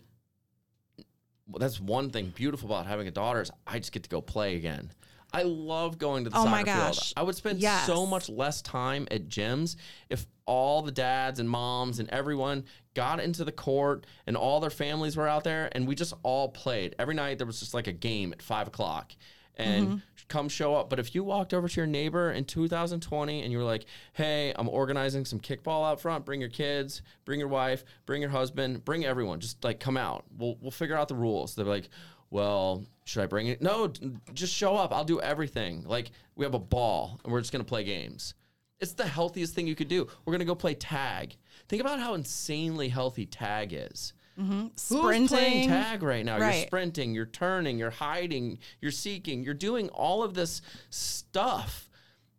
[1.47, 4.23] well, that's one thing beautiful about having a daughter is I just get to go
[4.23, 4.91] play again.
[5.35, 6.77] I love going to the Oh soccer my field.
[6.95, 7.13] gosh.
[7.17, 7.87] I would spend Yes.
[7.87, 9.77] so much less time at gyms
[10.11, 14.71] if all the dads and moms and everyone got into the court and all their
[14.71, 16.95] families were out there and we just all played.
[16.99, 19.13] Every night there was just like a game at five o'clock
[19.57, 19.97] and Mm-hmm.
[20.29, 20.89] come show up.
[20.89, 24.53] But if you walked over to your neighbor in 2020 and you were like, hey,
[24.57, 28.85] I'm organizing some kickball out front, bring your kids, bring your wife, bring your husband,
[28.85, 30.25] bring everyone, just like come out.
[30.39, 31.55] We'll, we'll figure out the rules.
[31.55, 31.89] They're like,
[32.31, 33.61] well, should I bring it?
[33.61, 33.93] No,
[34.33, 34.91] just show up.
[34.95, 35.85] I'll do everything.
[35.87, 38.33] Like we have a ball and we're just going to play games.
[38.81, 40.09] It's the healthiest thing you could do.
[40.25, 41.37] We're going to go play tag.
[41.73, 44.13] Think about how insanely healthy tag is.
[44.39, 44.61] Mm-hmm.
[44.61, 45.69] Who's playing Sprinting.
[45.71, 46.37] tag right now?
[46.37, 51.89] You're sprinting, you're turning, you're hiding, you're seeking, you're doing all of this stuff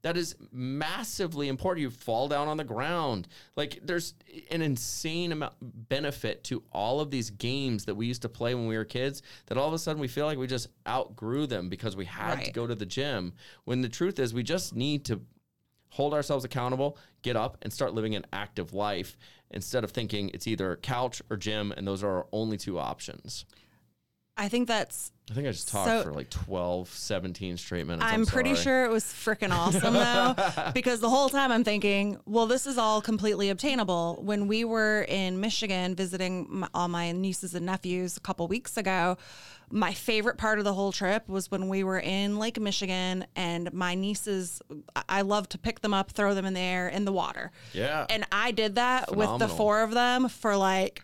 [0.04, 1.82] that is massively important.
[1.82, 3.28] You fall down on the ground.
[3.56, 4.13] Like there's
[4.52, 8.67] an insane amount benefit to all of these games that we used to play when
[8.67, 11.69] we were kids that all of a sudden we feel like we just outgrew them
[11.69, 13.34] because we had to go to the gym.
[13.63, 15.22] When the truth is we just need to
[15.94, 19.16] hold ourselves accountable, get up and start living an active life
[19.52, 23.46] instead of thinking it's either couch or gym and those are our only two options.
[24.36, 28.04] I think that's I think I just talked So- for like 12, 17 straight minutes.
[28.06, 28.63] I'm, pretty sorry.
[28.63, 32.78] sure it was freaking awesome though, because the whole time I'm thinking, well, this is
[32.78, 34.19] all completely obtainable.
[34.22, 38.76] When we were in Michigan visiting my, all my nieces and nephews a couple weeks
[38.76, 39.17] ago,
[39.72, 43.72] my favorite part of the whole trip was when we were in Lake Michigan and
[43.74, 44.62] my nieces,
[44.96, 47.52] I- I love to pick them up, throw them in the air in the water.
[47.72, 48.06] Yeah.
[48.10, 51.02] And I did that with the four of them for like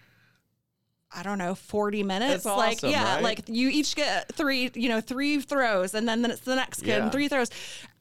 [1.11, 2.43] I don't know, 40 minutes.
[2.43, 3.23] That's like, awesome, yeah, right?
[3.23, 6.81] like you each get three, you know, three throws and then, then it's the next
[6.81, 7.03] kid Yeah.
[7.03, 7.49] and three throws.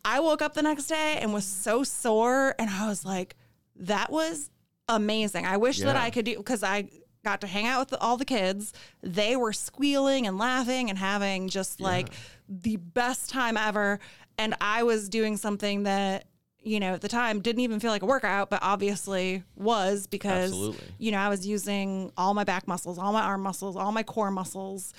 [0.05, 3.35] I woke up the next day and was so sore and I was like,
[3.77, 4.51] that was
[4.89, 5.47] amazing.
[5.47, 6.89] I wish that I could do because I
[7.25, 8.73] got to hang out with all the kids.
[9.03, 12.11] They were squealing and laughing and having just like
[12.49, 14.01] the best time ever.
[14.39, 16.27] And I was doing something that,
[16.69, 20.51] you know, at the time didn't even feel like a workout, but obviously was because,
[20.51, 20.87] Absolutely.
[20.99, 24.03] you know, I was using all my back muscles, all my arm muscles, all my
[24.03, 24.93] core muscles.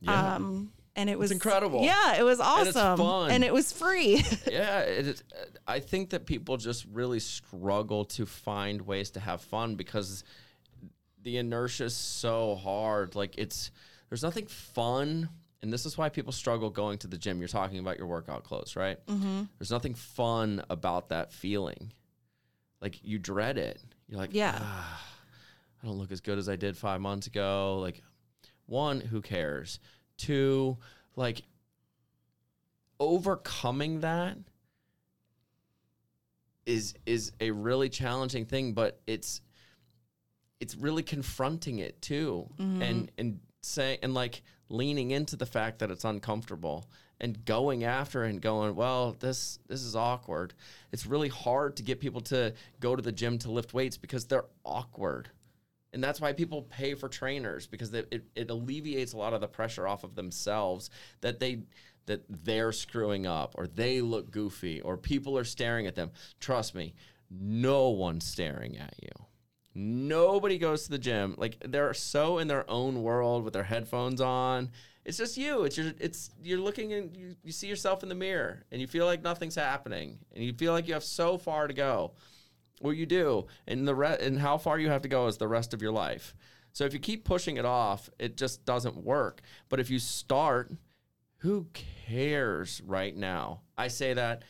[0.00, 0.34] Yeah.
[0.34, 1.82] Um, and it was incredible.
[1.82, 2.98] Yeah, it was And it's awesome.
[2.98, 3.30] fun.
[3.30, 4.24] And it was free.
[4.50, 5.24] yeah, it is,
[5.66, 10.24] I think that people just really struggle to find ways to have fun because
[11.22, 13.14] the inertia is so hard.
[13.14, 13.70] Like it's
[14.08, 15.28] there's nothing fun,
[15.64, 17.38] and this is why people struggle going to the gym.
[17.38, 18.98] You're talking about your workout clothes, right?
[19.06, 19.44] Mm-hmm.
[19.58, 21.90] There's nothing fun about that feeling.
[22.82, 23.80] Like you dread it.
[24.06, 24.58] You're like, Yeah.
[24.60, 25.02] "Ah,
[25.82, 27.78] I don't look as good as I did five months ago.
[27.80, 28.02] Like,
[28.66, 29.80] one, who cares?
[30.18, 30.76] Two,
[31.16, 31.40] like
[33.00, 34.36] overcoming that
[36.66, 39.40] is is a really challenging thing but it's
[40.60, 45.90] it's really confronting it too and and say and like leaning into the fact that
[45.90, 46.86] it's uncomfortable
[47.20, 50.54] and going after and going well this this is awkward.
[50.92, 54.24] It's really hard to get people to go to the gym to lift weights because
[54.26, 55.30] they're awkward.
[55.92, 59.40] And that's why people pay for trainers because they, it, it alleviates a lot of
[59.40, 61.62] the pressure off of themselves that they
[62.06, 66.10] that they're screwing up or they look goofy or people are staring at them.
[66.40, 66.94] Trust me
[67.30, 69.23] no one's staring at you
[69.74, 74.20] nobody goes to the gym like they're so in their own world with their headphones
[74.20, 74.70] on
[75.04, 78.14] it's just you it's your it's you're looking and you, you see yourself in the
[78.14, 81.66] mirror and you feel like nothing's happening and you feel like you have so far
[81.66, 82.12] to go
[82.80, 85.48] well, you do, and the re- and how far you have to go is the
[85.48, 86.34] rest of your life.
[86.72, 89.42] So if you keep pushing it off, it just doesn't work.
[89.68, 90.72] But if you start,
[91.38, 93.60] who cares right now?
[93.78, 94.42] I say that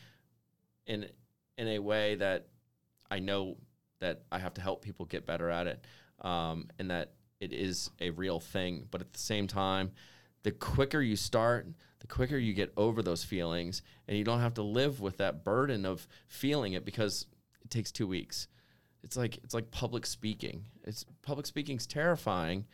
[0.87, 1.07] in
[1.57, 2.47] in a way that
[3.09, 3.57] I know
[4.05, 5.83] that I have to help people get better at it,
[6.21, 8.87] um, and that it is a real thing.
[8.91, 9.91] But at the same time,
[10.43, 11.67] the quicker you start,
[11.99, 15.43] the quicker you get over those feelings and you don't have to live with that
[15.43, 17.25] burden of feeling it because
[17.63, 18.47] it takes 2 weeks.
[19.03, 20.65] It's like it's like public speaking.
[20.83, 22.65] It's public speaking's terrifying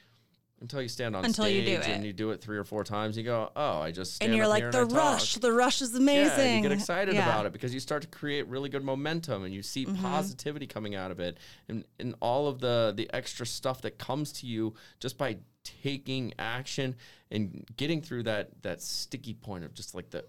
[0.61, 2.83] until you stand on Until you stage do and you do it 3 or 4
[2.83, 5.35] times you go, "Oh, I just stand and you're like the I talk." rush.
[5.35, 6.37] The rush is amazing.
[6.37, 7.23] Yeah, you get excited Yeah.
[7.27, 10.01] about it because you start to create really good momentum and you see Mm-hmm.
[10.01, 14.31] positivity coming out of it and, and all of the the extra stuff that comes
[14.33, 16.95] to you just by taking action
[17.31, 20.23] and getting through that that sticky point of just like the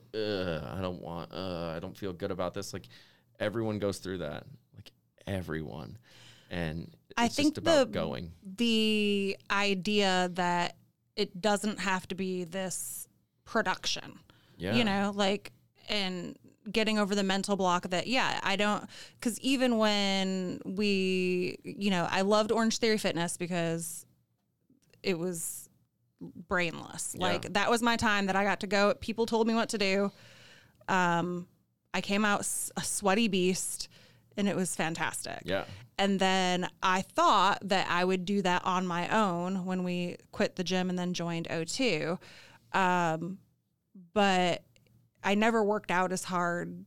[0.75, 2.89] I don't want uh, I don't feel good about this like
[3.39, 4.91] everyone goes through that like
[5.27, 5.99] everyone
[6.53, 10.77] and it's I think just about the- going the idea that
[11.17, 13.09] it doesn't have to be this
[13.45, 14.19] production.
[14.57, 15.51] yeah You know, like
[15.89, 16.39] and
[16.71, 18.85] getting over the mental block that yeah, I don't
[19.21, 24.07] cuz even when we, you know, I loved Orange Theory Fitness because
[25.03, 25.69] it was
[26.21, 27.15] brainless.
[27.19, 27.27] Yeah.
[27.27, 28.95] Like that was my time that I got to go.
[29.01, 30.13] People told me what to do.
[30.89, 31.49] Um
[31.95, 32.41] I came out
[32.77, 33.89] a sweaty beast
[34.37, 35.41] and it was fantastic.
[35.45, 35.65] yeah
[35.99, 40.57] And then I thought that I would do that on my own when we quit
[40.57, 42.19] the gym and then joined O2.
[42.73, 43.39] Um,
[44.15, 44.65] but
[45.23, 46.85] I never worked out as hard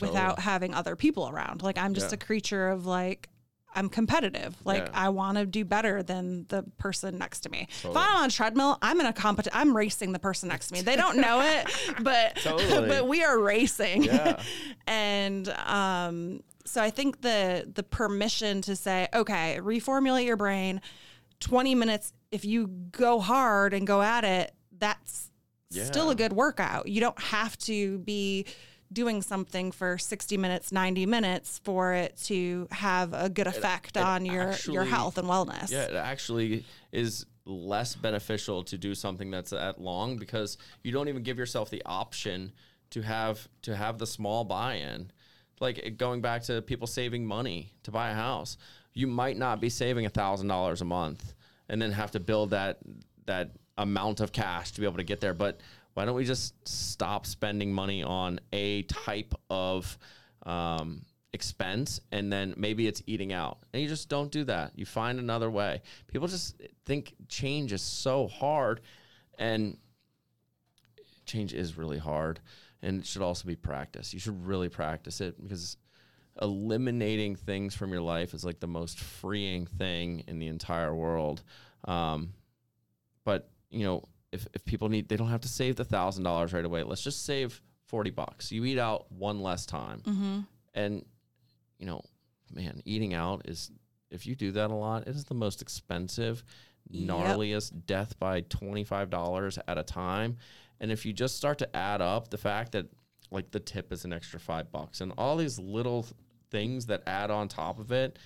[0.00, 0.42] without Totally.
[0.44, 1.62] having other people around.
[1.62, 2.14] Like I'm just Yeah.
[2.14, 3.28] a creature of like,
[3.74, 4.56] I'm competitive.
[4.64, 4.90] Like Yeah.
[5.06, 7.68] I want to do better than the person next to me.
[7.84, 9.56] If I'm on a treadmill, I'm in a competition.
[9.58, 10.80] I'm racing the person next to me.
[10.82, 11.66] They don't know it,
[12.02, 12.88] but Totally.
[12.88, 14.42] but we are racing yeah
[14.86, 20.80] and um, so I think the the permission to say, okay, reformulate your brain.
[21.40, 22.12] Twenty minutes.
[22.30, 25.30] If you go hard and go at it, that's
[25.70, 26.88] still a good workout.
[26.88, 28.46] You don't have to be
[28.90, 34.02] doing something for 60 minutes 90 minutes for it to have a good effect it
[34.02, 39.30] on your your health and wellness Yeah, it actually is less beneficial to do something
[39.30, 42.52] that's that long because you don't even give yourself the option
[42.90, 45.10] to have to have the small buy-in.
[45.60, 48.56] Like going back to people saving money to buy a house,
[48.94, 51.34] you might not be saving a thousand dollars a month
[51.68, 52.78] and then have to build that
[53.26, 55.34] that amount of cash to be able to get there.
[55.34, 55.60] But
[55.94, 59.98] why don't we just stop spending money on a type of
[60.44, 63.58] um, expense and then maybe it's eating out?
[63.72, 64.72] And you just don't do that.
[64.76, 65.82] You find another way.
[66.06, 68.80] People just think change is so hard
[69.38, 69.76] and
[71.26, 72.40] change is really hard
[72.82, 75.76] and it should also be practice you should really practice it because
[76.40, 81.42] eliminating things from your life is like the most freeing thing in the entire world.
[81.84, 82.32] Um,
[83.24, 86.52] but you know if, if people need they don't have to save the thousand dollars
[86.52, 86.82] right away.
[86.82, 88.52] Let's just save 40 bucks.
[88.52, 90.00] You eat out one less time.
[90.04, 90.38] Mm-hmm.
[90.74, 91.04] and
[91.78, 92.02] you know
[92.52, 93.70] man eating out is
[94.10, 96.44] if you do that a lot it is the most expensive
[96.90, 97.10] Yep.
[97.18, 100.38] gnarliest death by $25 at a time
[100.80, 102.86] and if you just start to add up the fact that
[103.30, 106.06] like the tip is an extra five bucks and all these little
[106.50, 108.18] things that add on top of it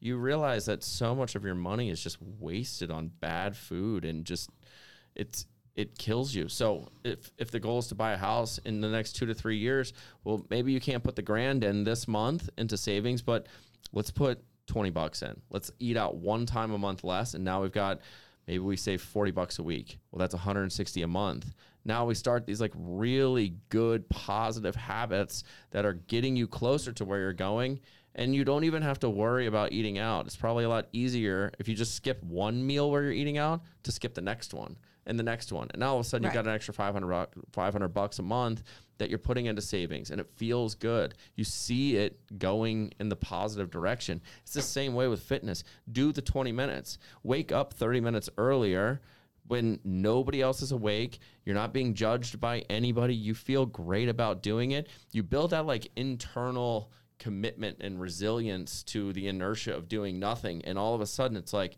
[0.00, 4.24] you realize that so much of your money is just wasted on bad food and
[4.24, 4.50] just
[5.14, 5.46] it's
[5.76, 6.48] it kills you.
[6.48, 9.34] So if if the goal is to buy a house in the next two to
[9.34, 9.92] three years,
[10.24, 13.46] well, maybe you can't put the grand in this month into savings, but
[13.92, 15.40] let's put twenty bucks in.
[15.50, 18.00] Let's eat out one time a month less, and now we've got
[18.50, 20.00] maybe we save forty bucks a week.
[20.10, 21.54] Well, that's one hundred and sixty a month.
[21.84, 27.04] Now we start these like really good positive habits that are getting you closer to
[27.04, 27.78] where you're going.
[28.16, 30.26] And you don't even have to worry about eating out.
[30.26, 33.62] It's probably a lot easier if you just skip one meal where you're eating out
[33.84, 35.68] to skip the next one and the next one.
[35.70, 38.64] And now all of a sudden you've got an extra 500, 500 bucks a month
[39.00, 41.14] that you're putting into savings and it feels good.
[41.34, 44.20] You see it going in the positive direction.
[44.42, 45.64] It's the same way with fitness.
[45.90, 46.98] Do the 20 minutes.
[47.22, 49.00] Wake up 30 minutes earlier
[49.48, 51.18] when nobody else is awake.
[51.44, 53.14] You're not being judged by anybody.
[53.14, 54.88] You feel great about doing it.
[55.12, 60.62] You build that like internal commitment and resilience to the inertia of doing nothing.
[60.64, 61.76] And all of a sudden it's like,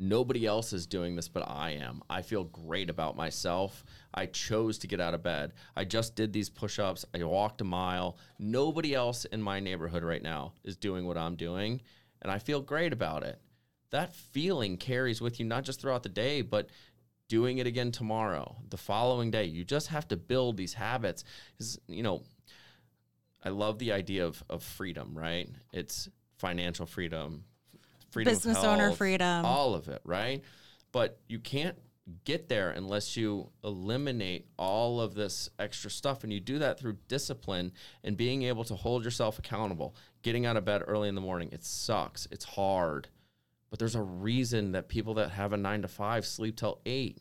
[0.00, 2.02] nobody else is doing this, but I am.
[2.08, 3.84] I feel great about myself.
[4.14, 5.52] I chose to get out of bed.
[5.76, 7.04] I just did these push ups.
[7.14, 8.16] I walked a mile.
[8.38, 11.82] Nobody else in my neighborhood right now is doing what I'm doing.
[12.22, 13.40] And I feel great about it.
[13.90, 16.68] That feeling carries with you not just throughout the day, but
[17.28, 19.44] doing it again tomorrow, the following day.
[19.44, 21.24] You just have to build these habits.
[21.58, 22.22] 'Cause, you know,
[23.44, 25.48] I love the idea of, of freedom, right?
[25.72, 26.08] It's
[26.38, 27.44] financial freedom,
[28.10, 29.44] freedom Business owner freedom.
[29.44, 30.42] all of it, right?
[30.92, 31.76] But you can't
[32.24, 36.24] get there unless you eliminate all of this extra stuff.
[36.24, 39.94] And you do that through discipline and being able to hold yourself accountable.
[40.22, 43.08] Getting out of bed early in the morning, it sucks, it's hard.
[43.70, 47.18] But there's a reason that people that have a nine to five sleep till eight.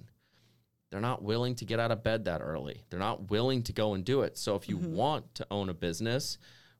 [0.89, 2.83] they're not willing to get out of bed that early.
[2.89, 4.39] They're not willing to go and do it.
[4.39, 4.95] So if you mm-hmm.
[4.95, 6.39] want to own a business,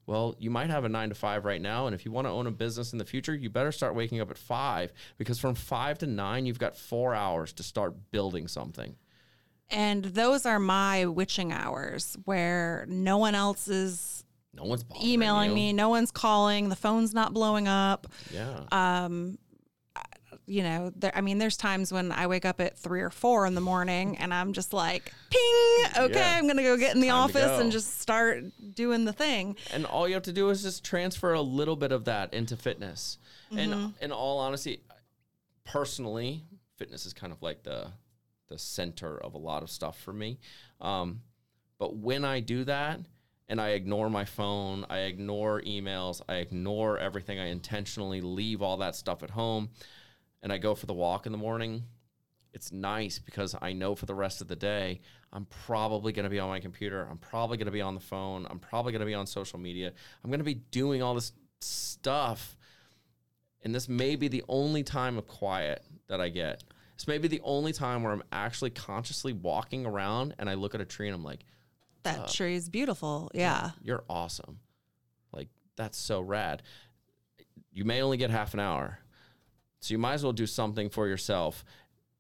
[0.10, 1.86] well, you might have a nine to five right now.
[1.86, 4.20] And if you want to own a business in the future, you better start waking
[4.20, 8.48] up at five because from five to nine, you've got four hours to start building
[8.48, 8.96] something.
[9.70, 14.24] And those are my witching hours where no one else is
[14.56, 15.56] No one's emailing you.
[15.56, 18.08] me, no one's calling, the phone's not blowing up.
[18.34, 18.64] Yeah.
[18.72, 19.38] Um,
[20.50, 23.46] you know, there, I mean, there's times when I wake up at three or four
[23.46, 26.38] in the morning and I'm just like, ping, okay, Yeah.
[26.38, 28.44] I'm going to go get in the Time office and just start
[28.74, 29.56] doing the thing.
[29.72, 32.58] and all you have to do is just transfer a little bit of that into
[32.58, 33.20] fitness.
[33.52, 33.60] Mm-hmm.
[33.74, 34.82] And in all honesty,
[35.66, 36.44] personally,
[36.78, 37.88] fitness is kind of like the
[38.48, 40.40] the center of a lot of stuff for me.
[40.82, 41.22] Um,
[41.78, 43.00] but when I do that
[43.48, 48.78] and I ignore my phone, I ignore emails, I ignore everything, I intentionally leave all
[48.78, 49.70] that stuff at home,
[50.42, 51.84] and I go for the walk in the morning.
[52.54, 56.30] It's nice because I know for the rest of the day, I'm probably going to
[56.30, 57.08] be on my computer.
[57.10, 58.48] I'm probably going to be on the phone.
[58.50, 59.94] I'm probably going to be on social media.
[60.24, 61.32] I'm going to be doing all this
[61.62, 62.58] stuff.
[63.64, 66.64] And this may be the only time of quiet that I get.
[66.98, 70.74] This may be the only time where I'm actually consciously walking around and I look
[70.76, 71.46] at a tree and I'm like,
[72.04, 73.30] That tree is beautiful.
[73.34, 73.72] Yeah.
[73.84, 74.60] you're awesome.
[75.32, 76.64] Like, that's so rad.
[77.72, 79.00] You may only get half an hour.
[79.80, 81.64] So you might as well do something for yourself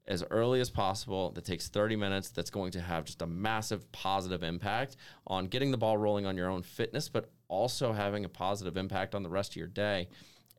[0.07, 3.89] as early as possible that takes 30 minutes that's going to have just a massive
[3.91, 4.95] positive impact
[5.27, 9.13] on getting the ball rolling on your own fitness, but also having a positive impact
[9.13, 10.07] on the rest of your day.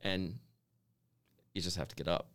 [0.03, 0.37] And
[1.53, 2.29] you just have to get up.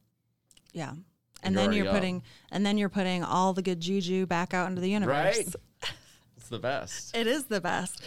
[0.72, 0.90] Yeah.
[0.90, 1.00] And
[1.42, 1.94] And then you're up.
[1.94, 5.36] putting and then you're putting all the good juju back out into the universe.
[5.36, 5.54] Right?
[6.36, 7.16] It's the best.
[7.16, 8.02] It is the best.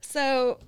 [0.00, 0.58] So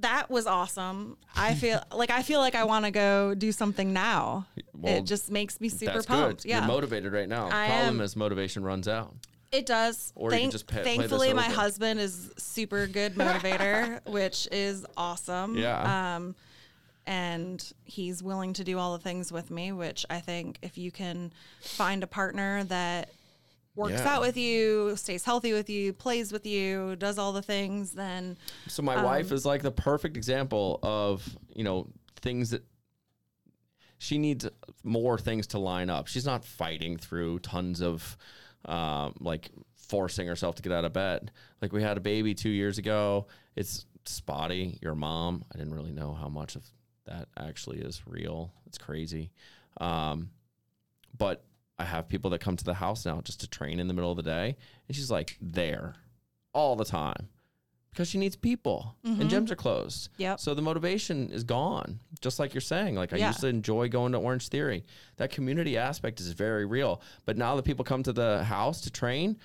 [0.00, 1.16] that was awesome.
[1.36, 4.46] I feel like I feel like I want to go do something now.
[4.74, 6.42] Well, it just makes me super That's pumped.
[6.42, 6.48] good.
[6.48, 6.58] Yeah.
[6.58, 7.46] You're motivated right now.
[7.46, 8.00] I Problem am.
[8.00, 9.14] is motivation runs out.
[9.50, 10.12] It does.
[10.14, 14.46] Or you can just pa- play this thankfully, my husband is super good motivator, which
[14.52, 15.56] is awesome.
[15.56, 16.16] Yeah.
[16.16, 16.34] Um,
[17.06, 20.90] and he's willing to do all the things with me, which I think if you
[20.90, 21.32] can
[21.62, 23.08] find a partner that
[23.78, 24.14] works Yeah.
[24.16, 28.36] out with you, stays healthy with you, plays with you, does all the things, then
[28.66, 31.88] So my Um, wife is like the perfect example of you know
[32.20, 32.64] things that
[33.98, 34.46] she needs
[34.84, 36.06] more things to line up.
[36.06, 38.16] She's not fighting through tons of
[38.64, 41.30] um, like forcing herself to get out of bed.
[41.62, 43.26] Like we had a baby two years ago.
[43.56, 44.78] It's spotty.
[44.82, 45.44] Your mom.
[45.52, 46.64] I didn't really know how much of
[47.06, 48.52] that actually is real.
[48.66, 49.30] It's crazy.
[49.80, 50.30] Um,
[51.16, 51.44] but
[51.78, 54.10] I have people that come to the house now just to train in the middle
[54.10, 54.56] of the day,
[54.88, 55.94] and she's like there
[56.52, 57.28] all the time
[57.90, 60.08] because she needs people and gyms are closed.
[60.18, 60.40] Yep.
[60.40, 62.94] So the motivation is gone, just like you're saying.
[62.96, 63.28] Like I Yeah.
[63.28, 64.84] used to enjoy going to Orange Theory.
[65.16, 67.00] That community aspect is very real.
[67.24, 69.38] But now that people come to the house to train,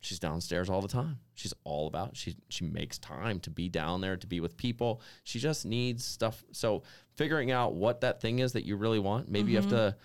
[0.00, 1.18] she's downstairs all the time.
[1.34, 5.00] She's all about she she makes time to be down there to be with people.
[5.24, 6.44] She just needs stuff.
[6.52, 6.82] So
[7.14, 9.76] figuring out what that thing is that you really want, maybe you have Mm-hmm.
[9.76, 9.96] to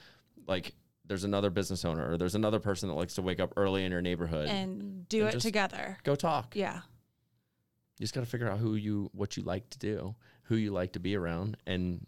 [0.48, 0.74] like
[1.12, 3.92] there's another business owner or there's another person that likes to wake up early in
[3.92, 4.48] your neighborhood.
[4.48, 5.98] and do And it together.
[6.06, 6.56] Go talk.
[6.56, 6.76] Yeah.
[7.98, 10.72] You just got to figure out who you what you like to do, who you
[10.72, 12.00] like to be around, and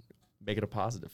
[0.43, 1.12] make it a positive.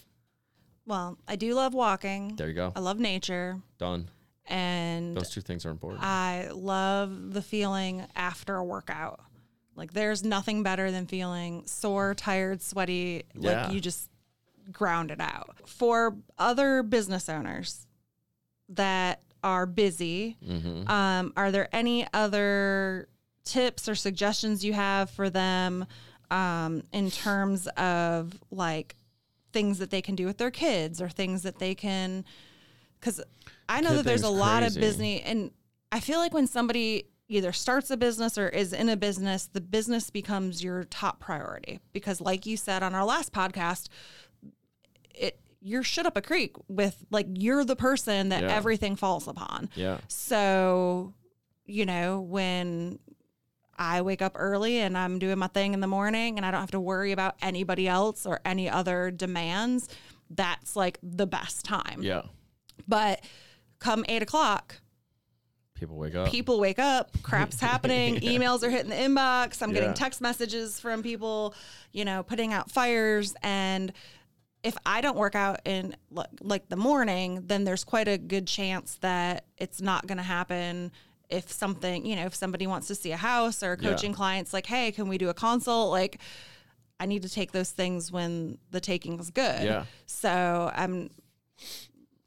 [0.86, 2.36] Well, I do love walking.
[2.36, 2.72] There you go.
[2.76, 4.08] I love nature, Done.
[4.46, 6.04] and Those two things are important.
[6.04, 9.20] I love the feeling after a workout.
[9.76, 13.64] Like there's nothing better than feeling sore, tired, sweaty, Yeah.
[13.66, 14.12] like you just
[14.72, 15.57] ground it out.
[15.65, 17.88] For other business owners
[18.70, 20.89] that are busy, mm-hmm.
[20.89, 23.07] um, are there any other
[23.45, 25.86] tips or suggestions you have for them
[26.30, 28.95] um, in terms of like
[29.51, 32.26] things that they can do with their kids or things that they can?
[32.99, 33.22] Because
[33.67, 35.51] I know Kid that there's a thing's lot of business, and
[35.91, 39.61] I feel like when somebody either starts a business or is in a business, the
[39.61, 41.80] business becomes your top priority.
[41.93, 43.88] Because, like you said on our last podcast,
[45.62, 48.55] you're shit up a creek with like you're the person that Yeah.
[48.55, 49.70] everything falls upon.
[49.76, 49.99] Yeah.
[50.07, 51.14] So,
[51.66, 52.99] you know, when
[53.78, 56.60] I wake up early and I'm doing my thing in the morning and I don't
[56.62, 59.88] have to worry about anybody else or any other demands,
[60.30, 62.01] that's like the best time.
[62.03, 62.24] Yeah.
[62.88, 63.22] But
[63.80, 64.82] come eight o'clock,
[65.76, 66.30] People wake up.
[66.30, 69.80] people wake up, crap's happening, emails are hitting the inbox, I'm Yeah.
[69.82, 71.53] getting text messages from people,
[71.93, 73.34] you know, putting out fires.
[73.43, 73.93] And
[74.64, 75.95] if I don't work out in
[76.41, 80.91] like the morning, then there's quite a good chance that it's not going to happen.
[81.30, 83.89] If something, you know, if somebody wants to see a house or Yeah.
[83.91, 85.91] coaching clients, like, hey, can we do a consult?
[85.91, 86.20] Like,
[86.99, 89.64] I need to take those things when the taking is good.
[89.64, 89.86] Yeah.
[90.05, 91.10] So I'm,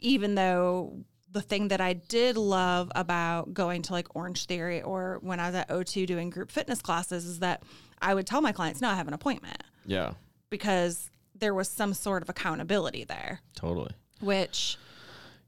[0.01, 5.19] even though the thing that I did love about going to like Orange Theory or
[5.23, 7.63] when I was at O2 doing group fitness classes is that
[8.01, 10.13] I would tell my clients, no, I have an appointment Yeah.
[10.51, 11.11] because
[11.43, 13.91] there was some sort of accountability there, Totally.
[14.21, 14.79] which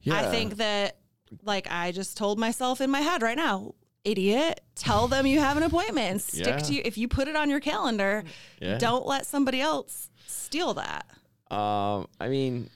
[0.03, 0.17] Yeah.
[0.17, 0.99] I think that
[1.43, 3.75] like I just told myself in my head right now,
[4.05, 6.59] idiot, tell them you have an appointment and stick Yeah.
[6.59, 6.83] to you.
[6.85, 8.25] If you put it on your calendar,
[8.61, 8.77] Yeah.
[8.79, 11.07] don't let somebody else steal that.
[11.51, 12.71] Um, I mean,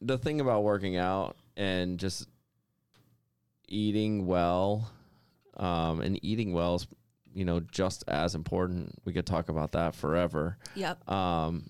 [0.00, 2.26] the thing about working out and just
[3.68, 4.90] eating well,
[5.58, 6.86] um, and eating well is,
[7.34, 8.94] you know, just as important.
[9.04, 10.56] We could talk about that forever.
[10.74, 11.08] Yep.
[11.10, 11.68] Um,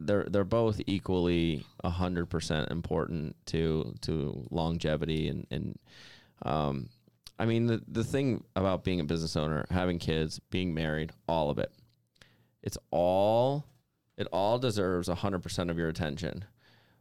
[0.00, 5.78] they're they're both equally hundred percent important to to longevity and and
[6.42, 6.88] um,
[7.38, 11.50] I mean the the thing about being a business owner, having kids, being married, all
[11.50, 11.72] of it,
[12.62, 13.64] it's all
[14.16, 16.44] it all deserves hundred percent of your attention.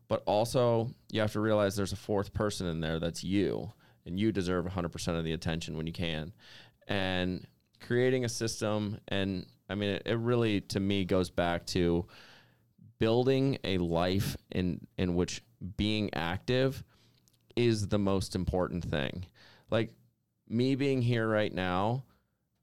[0.07, 3.73] But also, you have to realize there's a fourth person in there that's you,
[4.05, 6.31] and you deserve 100% of the attention when you can.
[6.87, 7.45] And
[7.85, 12.05] creating a system, and I mean, it, it really, to me, goes back to
[12.99, 15.43] building a life in, in which
[15.75, 16.83] being active
[17.55, 19.25] is the most important thing.
[19.69, 19.93] Like
[20.47, 22.03] me being here right now,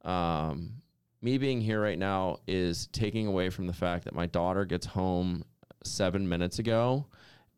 [0.05, 0.83] um,
[1.21, 4.87] me being here right now is taking away from the fact that my daughter gets
[4.87, 5.45] home
[5.83, 7.07] seven minutes ago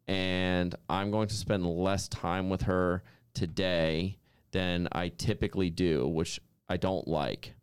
[0.09, 3.03] and I'm going to spend less time with her
[3.35, 4.19] today
[4.53, 7.55] than I typically do, which I don't like.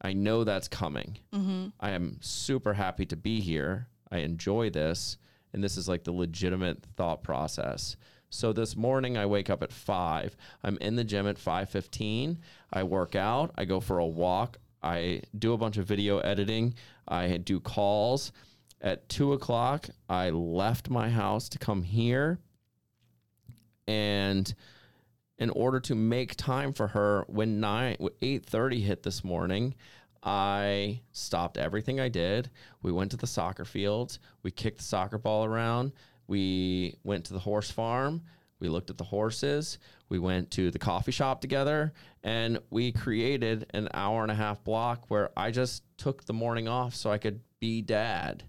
[0.00, 1.18] I know that's coming.
[1.34, 1.68] Mm-hmm.
[1.80, 3.88] I am super happy to be here.
[4.12, 5.16] I enjoy this.
[5.52, 7.96] And this is like the legitimate thought process.
[8.30, 10.36] So this morning I wake up at five.
[10.62, 12.38] I'm in the gym at five fifteen.
[12.72, 13.50] I work out.
[13.58, 14.58] I go for a walk.
[14.82, 16.74] I do a bunch of video editing.
[17.06, 18.32] I do calls.
[18.80, 22.38] At two o'clock, I left my house to come here.
[23.86, 24.52] And
[25.38, 29.74] in order to make time for her, when nine eight thirty hit this morning,
[30.22, 32.50] I stopped everything I did.
[32.82, 34.18] We went to the soccer field.
[34.42, 35.92] We kicked the soccer ball around.
[36.28, 38.22] We went to the horse farm.
[38.60, 39.78] We looked at the horses.
[40.08, 41.92] We went to the coffee shop together
[42.22, 46.68] and we created an hour and a half block where I just took the morning
[46.68, 48.44] off so I could be dad.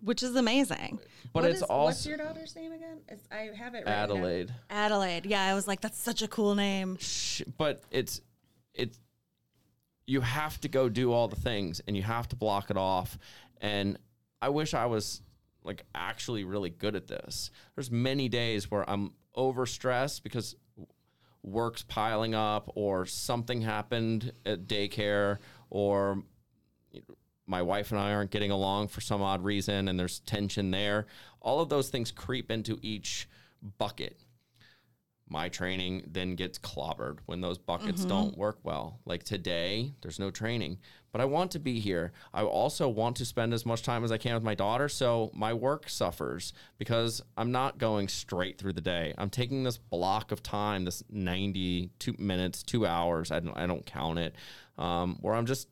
[0.00, 0.98] Which is amazing.
[1.32, 3.00] But What it's is- also what's your daughter's name again?
[3.08, 3.78] It's, I have it.
[3.78, 4.02] written down.
[4.10, 4.54] Adelaide.
[4.70, 5.26] Adelaide.
[5.26, 6.96] Yeah, I was like, that's such a cool name.
[7.58, 8.20] but it's
[8.74, 8.98] it's
[10.06, 13.18] you have to go do all the things and you have to block it off
[13.60, 13.98] and
[14.40, 15.22] i wish i was
[15.64, 20.56] like actually really good at this there's many days where i'm overstressed because
[21.42, 25.38] work's piling up or something happened at daycare
[25.70, 26.22] or
[27.46, 31.06] my wife and I aren't getting along for some odd reason and there's tension there.
[31.40, 33.28] All of those things creep into each
[33.78, 34.24] bucket.
[35.32, 39.00] My training then gets clobbered when those buckets don't work well.
[39.06, 40.76] Like today, there's no training,
[41.10, 42.12] but I want to be here.
[42.34, 45.30] I also want to spend as much time as I can with my daughter, so
[45.32, 49.14] my work suffers because I'm not going straight through the day.
[49.16, 53.86] I'm taking this block of time, this 92 minutes, two hours, I don't, I don't
[53.86, 54.34] count it,
[54.76, 55.66] um, where I'm just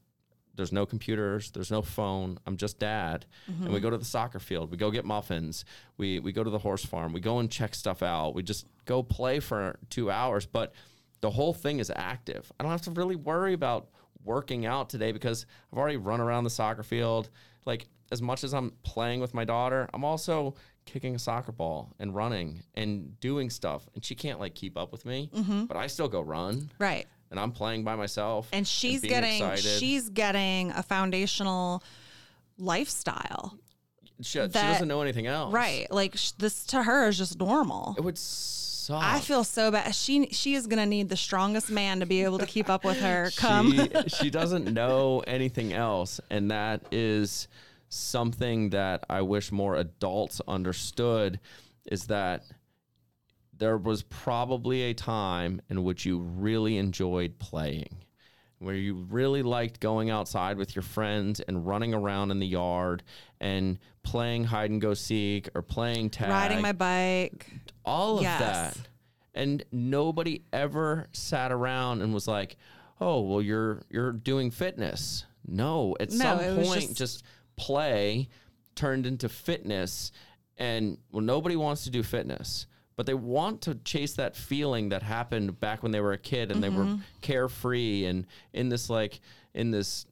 [0.60, 2.38] there's no computers, there's no phone.
[2.46, 3.24] I'm just dad.
[3.46, 3.78] And we mm-hmm.
[3.78, 5.64] go to the soccer field, we go get muffins,
[5.96, 8.34] we we go to the horse farm, we go and check stuff out.
[8.34, 10.74] We just go play for 2 hours, but
[11.22, 12.52] the whole thing is active.
[12.60, 13.88] I don't have to really worry about
[14.22, 17.30] working out today because I've already run around the soccer field.
[17.64, 21.94] Like as much as I'm playing with my daughter, I'm also kicking a soccer ball
[21.98, 23.88] and running and doing stuff.
[23.94, 25.64] And she can't like keep up with me, mm-hmm.
[25.64, 27.06] but I still go run Right.
[27.30, 28.48] And I'm playing by myself.
[28.52, 29.78] And she's being getting excited.
[29.78, 31.82] she's getting a foundational
[32.58, 33.56] lifestyle.
[34.20, 35.52] she, she doesn't know anything else.
[35.52, 35.90] Right.
[35.90, 37.94] Like sh- this to her is just normal.
[37.96, 39.02] It would suck.
[39.02, 39.94] I feel so bad.
[39.94, 43.00] She she is gonna need the strongest man to be able to keep up with
[43.00, 43.30] her.
[43.36, 43.72] Come.
[43.72, 47.48] She, she doesn't know anything else, and that is
[47.88, 51.40] something that I wish more adults understood.
[51.90, 52.44] Is that
[53.60, 57.98] there was probably a time in which you really enjoyed playing,
[58.58, 63.02] where you really liked going outside with your friends and running around in the yard
[63.40, 66.30] and playing hide and go seek or playing tag.
[66.30, 67.46] Riding my bike.
[67.84, 68.40] all of Yes.
[68.40, 68.88] that.
[69.34, 72.56] And nobody ever sat around and was like,
[73.00, 77.24] "Oh, well you're you're doing fitness." No, at No, some point just- just...
[77.56, 78.28] play
[78.74, 80.12] turned into fitness
[80.56, 82.66] and well nobody wants to do fitness,
[83.00, 86.50] but they want to chase that feeling that happened back when they were a kid
[86.52, 87.00] and they were Mm-hmm.
[87.22, 89.20] carefree and in this like
[89.54, 90.04] in this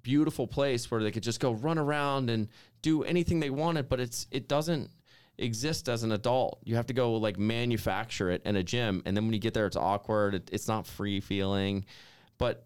[0.00, 2.48] beautiful place where they could just go run around and
[2.80, 4.88] do anything they wanted, but it's it doesn't
[5.36, 6.60] exist as an adult.
[6.64, 9.02] You have to go like manufacture it in a gym.
[9.04, 10.34] And then when you get there, it's awkward.
[10.34, 11.84] It, it's not free feeling.
[12.38, 12.64] But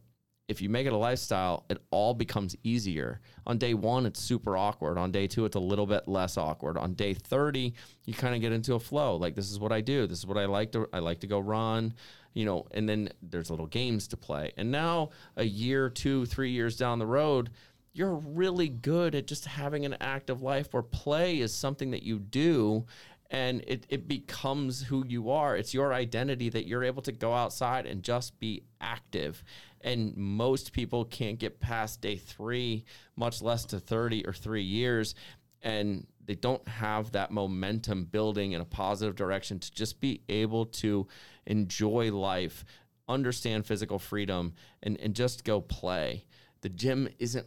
[0.49, 3.20] if you make it a lifestyle, it all becomes easier.
[3.47, 4.99] On day one, it's super awkward.
[4.99, 6.76] On day two, it's a little bit less awkward.
[6.76, 7.72] On day 30,
[8.07, 9.16] you kind of get into a flow.
[9.16, 10.07] Like, this is what I do.
[10.07, 11.95] This is what I like to, I like to go run,
[12.34, 14.53] you know, and then there's little games to play.
[14.57, 17.51] And now a year, two, three years down the road,
[17.95, 22.18] you're really good at just having an active life where play is something that you
[22.18, 22.86] do
[23.32, 25.57] and it, it becomes who you are.
[25.57, 29.43] It's your identity that you're able to go outside and just be active.
[29.83, 32.85] And most people can't get past day three,
[33.16, 35.14] much less to 30 or three years.
[35.62, 40.66] And they don't have that momentum building in a positive direction to just be able
[40.66, 41.07] to
[41.47, 42.64] enjoy life,
[43.09, 46.24] understand physical freedom, and, and just go play
[46.62, 47.47] the gym isn't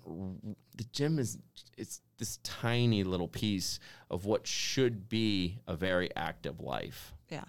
[0.75, 1.39] the gym is
[1.77, 3.79] it's this tiny little piece
[4.11, 7.13] of what should be a very active life.
[7.29, 7.43] Yeah.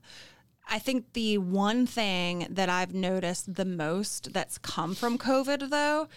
[0.68, 6.08] I think the one thing that I've noticed the most that's come from COVID though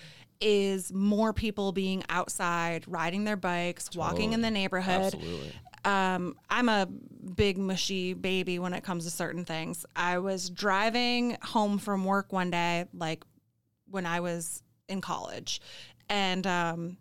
[0.41, 4.00] is more people being outside, riding their bikes, totally.
[4.02, 5.14] walking in the neighborhood.
[5.14, 5.54] Absolutely.
[5.86, 6.88] Um, I'm a
[7.36, 9.86] big mushy baby when it comes to certain things.
[9.95, 13.24] I was driving home from work one day, like
[13.89, 15.62] when I was in college.
[16.10, 16.97] And um,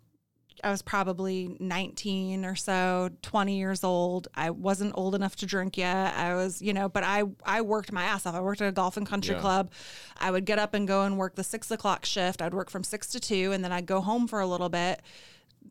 [0.63, 4.27] I was probably 19 or so, 20 years old.
[4.35, 6.15] I wasn't old enough to drink yet.
[6.15, 8.35] I was, you know, but I, I worked my ass off.
[8.35, 9.41] I worked at a golf and country yeah.
[9.41, 9.71] club.
[10.17, 12.41] I would get up and go and work the six o'clock shift.
[12.41, 15.01] I'd work from six to two, and then I'd go home for a little bit,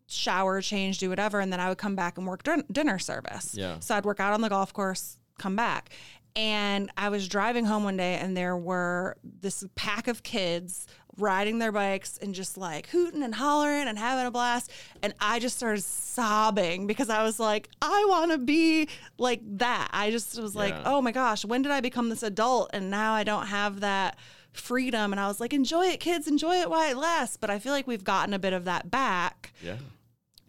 [0.07, 1.41] shower, change, do whatever.
[1.41, 3.55] And then I would come back and work din- dinner service.
[3.55, 3.79] Yeah.
[3.81, 5.91] So I'd work out on the golf course, come back.
[6.37, 10.87] And I was driving home one day, and there were this pack of kids
[11.19, 14.71] riding their bikes and just like hooting and hollering and having a blast.
[15.03, 18.89] And I just started sobbing because I was like, I want to be
[19.19, 19.89] like that.
[19.93, 22.71] I just was like, oh my gosh, when did I become this adult?
[22.73, 24.17] And now I don't have that
[24.53, 25.13] freedom.
[25.13, 27.37] And I was like, enjoy it, kids, enjoy it while it lasts.
[27.37, 29.53] But I feel like we've gotten a bit of that back.
[29.63, 29.77] Yeah.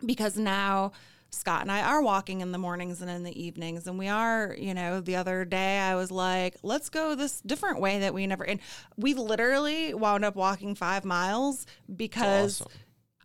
[0.06, 0.94] Because now
[1.32, 3.88] Scott and I are walking in the mornings and in the evenings.
[3.88, 7.80] And we are, you know, the other day I was like, let's go this different
[7.80, 8.60] way that we never, and
[8.98, 11.66] we literally wound up walking five miles
[11.96, 12.72] because awesome.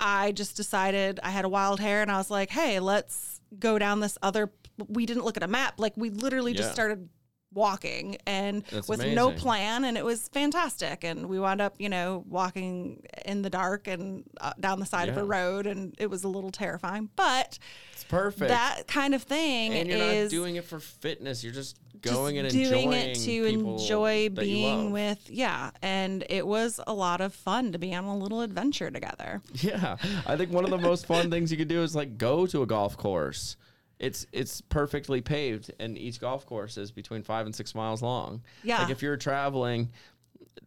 [0.01, 3.79] I just decided I had a wild hair and I was like, hey, let's go
[3.79, 4.53] down this other.
[4.89, 5.75] We didn't look at a map.
[5.79, 6.59] Like we literally yeah.
[6.59, 7.09] just started
[7.55, 9.15] walking and That's with amazing.
[9.15, 11.05] no plan and it was fantastic.
[11.05, 15.07] And we wound up you know walking in the dark and uh, down the side
[15.07, 15.13] yeah.
[15.13, 17.09] of a road and it was a little terrifying.
[17.17, 17.59] But
[17.93, 18.49] it's perfect.
[18.49, 21.43] that kind of thing and you're is not doing it for fitness.
[21.45, 25.71] You're just going just and doing it to enjoy being with yeah.
[25.83, 29.41] And it was a lot of fun to be on a little adventure together.
[29.65, 29.97] Yeah.
[30.27, 32.61] I think one of the most fun things you could do is like go to
[32.63, 33.57] a golf course
[33.99, 38.43] it's it's perfectly paved and each golf course is between five and six miles long.
[38.63, 38.83] Yeah.
[38.83, 39.91] Like if you're traveling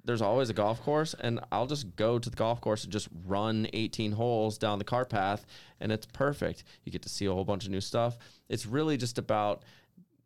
[0.04, 3.10] there's always a golf course and i'll just go to the golf course and just
[3.26, 5.46] run 18 holes down the cart path
[5.80, 6.64] and it's perfect.
[6.84, 8.18] You get to see a whole bunch of new stuff.
[8.50, 9.64] It's really just about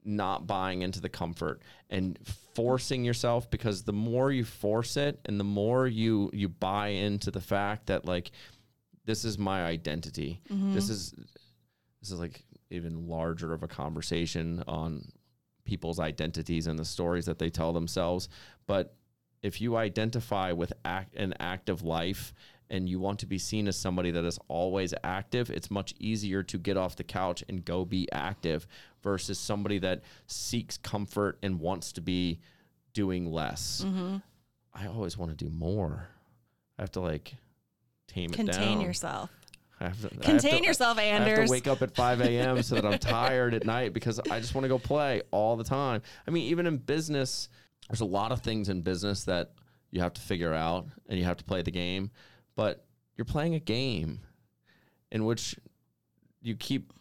[0.03, 2.17] not buying into the comfort and
[2.55, 7.31] forcing yourself because the more you force it and the more you you buy into
[7.31, 8.31] the fact that like
[9.05, 10.41] this is my identity.
[10.49, 10.73] Mm-hmm.
[10.73, 11.13] this is
[12.01, 15.11] this is like even larger of a conversation on
[15.63, 18.29] people's identities and the stories that they tell themselves.
[18.67, 18.95] But
[19.41, 22.33] if you identify with act, an active life
[22.69, 26.41] and you want to be seen as somebody that is always active, it's much easier
[26.43, 28.67] to get off the couch and go be active
[29.03, 32.39] versus somebody that seeks comfort and wants to be
[32.93, 33.83] doing less.
[33.85, 34.17] Mm-hmm.
[34.73, 36.07] I always want to do more.
[36.77, 37.35] I have to like
[38.07, 38.67] tame Contain it down.
[38.67, 39.29] Contain yourself.
[39.89, 41.37] To, Contain to, yourself, Anders.
[41.37, 42.61] I have to wake up at 5 a.m.
[42.61, 45.63] so that I'm tired at night because I just want to go play all the
[45.63, 46.01] time.
[46.27, 47.49] I mean, even in business,
[47.89, 49.53] there's a lot of things in business that
[49.89, 52.11] you have to figure out and you have to play the game.
[52.55, 52.85] But
[53.17, 54.19] you're playing a game
[55.11, 55.55] in which
[56.41, 56.93] you keep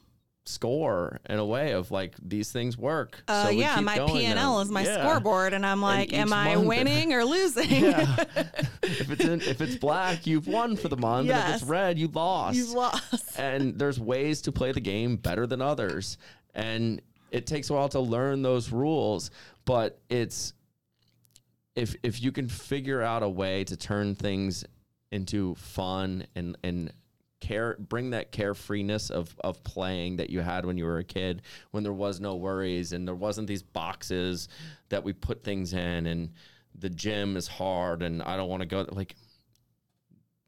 [0.46, 3.22] score in a way of like these things work.
[3.28, 4.98] Uh, so yeah, my P and L is my yeah.
[4.98, 7.84] scoreboard, and I'm like, and am I winning or losing?
[7.84, 8.24] yeah.
[8.82, 11.28] if it's in, if it's black, you've won for the month.
[11.28, 11.44] Yes.
[11.44, 12.56] And if it's red, you lost.
[12.56, 13.38] You lost.
[13.38, 16.18] and there's ways to play the game better than others,
[16.54, 19.30] and it takes a while to learn those rules,
[19.64, 20.54] but it's
[21.76, 24.64] if if you can figure out a way to turn things
[25.12, 26.92] into fun and and
[27.40, 31.42] care bring that carefreeness of of playing that you had when you were a kid
[31.70, 34.48] when there was no worries and there wasn't these boxes
[34.90, 36.30] that we put things in and
[36.78, 39.16] the gym is hard and I don't want to go like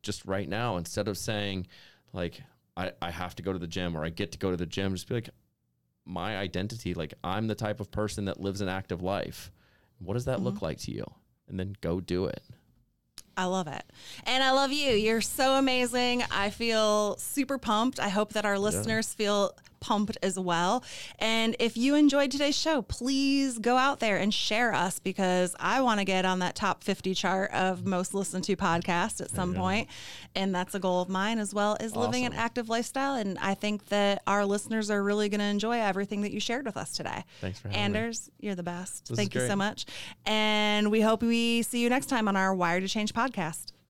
[0.03, 1.66] just right now instead of saying
[2.12, 2.40] like
[2.76, 4.66] I, I have to go to the gym or I get to go to the
[4.66, 5.30] gym just be like
[6.05, 6.95] my identity.
[6.95, 9.51] Like I'm the type of person that lives an active life.
[9.99, 10.45] What does that Mm-hmm.
[10.47, 11.05] look like to you?
[11.49, 12.43] And then go do it.
[13.37, 13.83] I love it.
[14.24, 14.93] And I love you.
[14.93, 16.22] You're so amazing.
[16.30, 17.99] I feel super pumped.
[17.99, 20.83] I hope that our listeners feel pumped as well.
[21.18, 25.83] And if you enjoyed today's show, please go out there and share us because I
[25.83, 29.55] want to get on that top 50 chart of most listened to podcasts at some
[29.55, 29.89] point.
[30.35, 33.16] And that's a goal of mine as well as living an active lifestyle.
[33.16, 36.64] And I think that our listeners are really going to enjoy everything that you shared
[36.64, 37.24] with us today.
[37.41, 37.85] Thanks for having me.
[37.85, 39.09] Anders, you're the best.
[39.09, 39.85] This Thank you so much.
[40.24, 43.72] And we hope we see you next time on our Wired to Change podcast.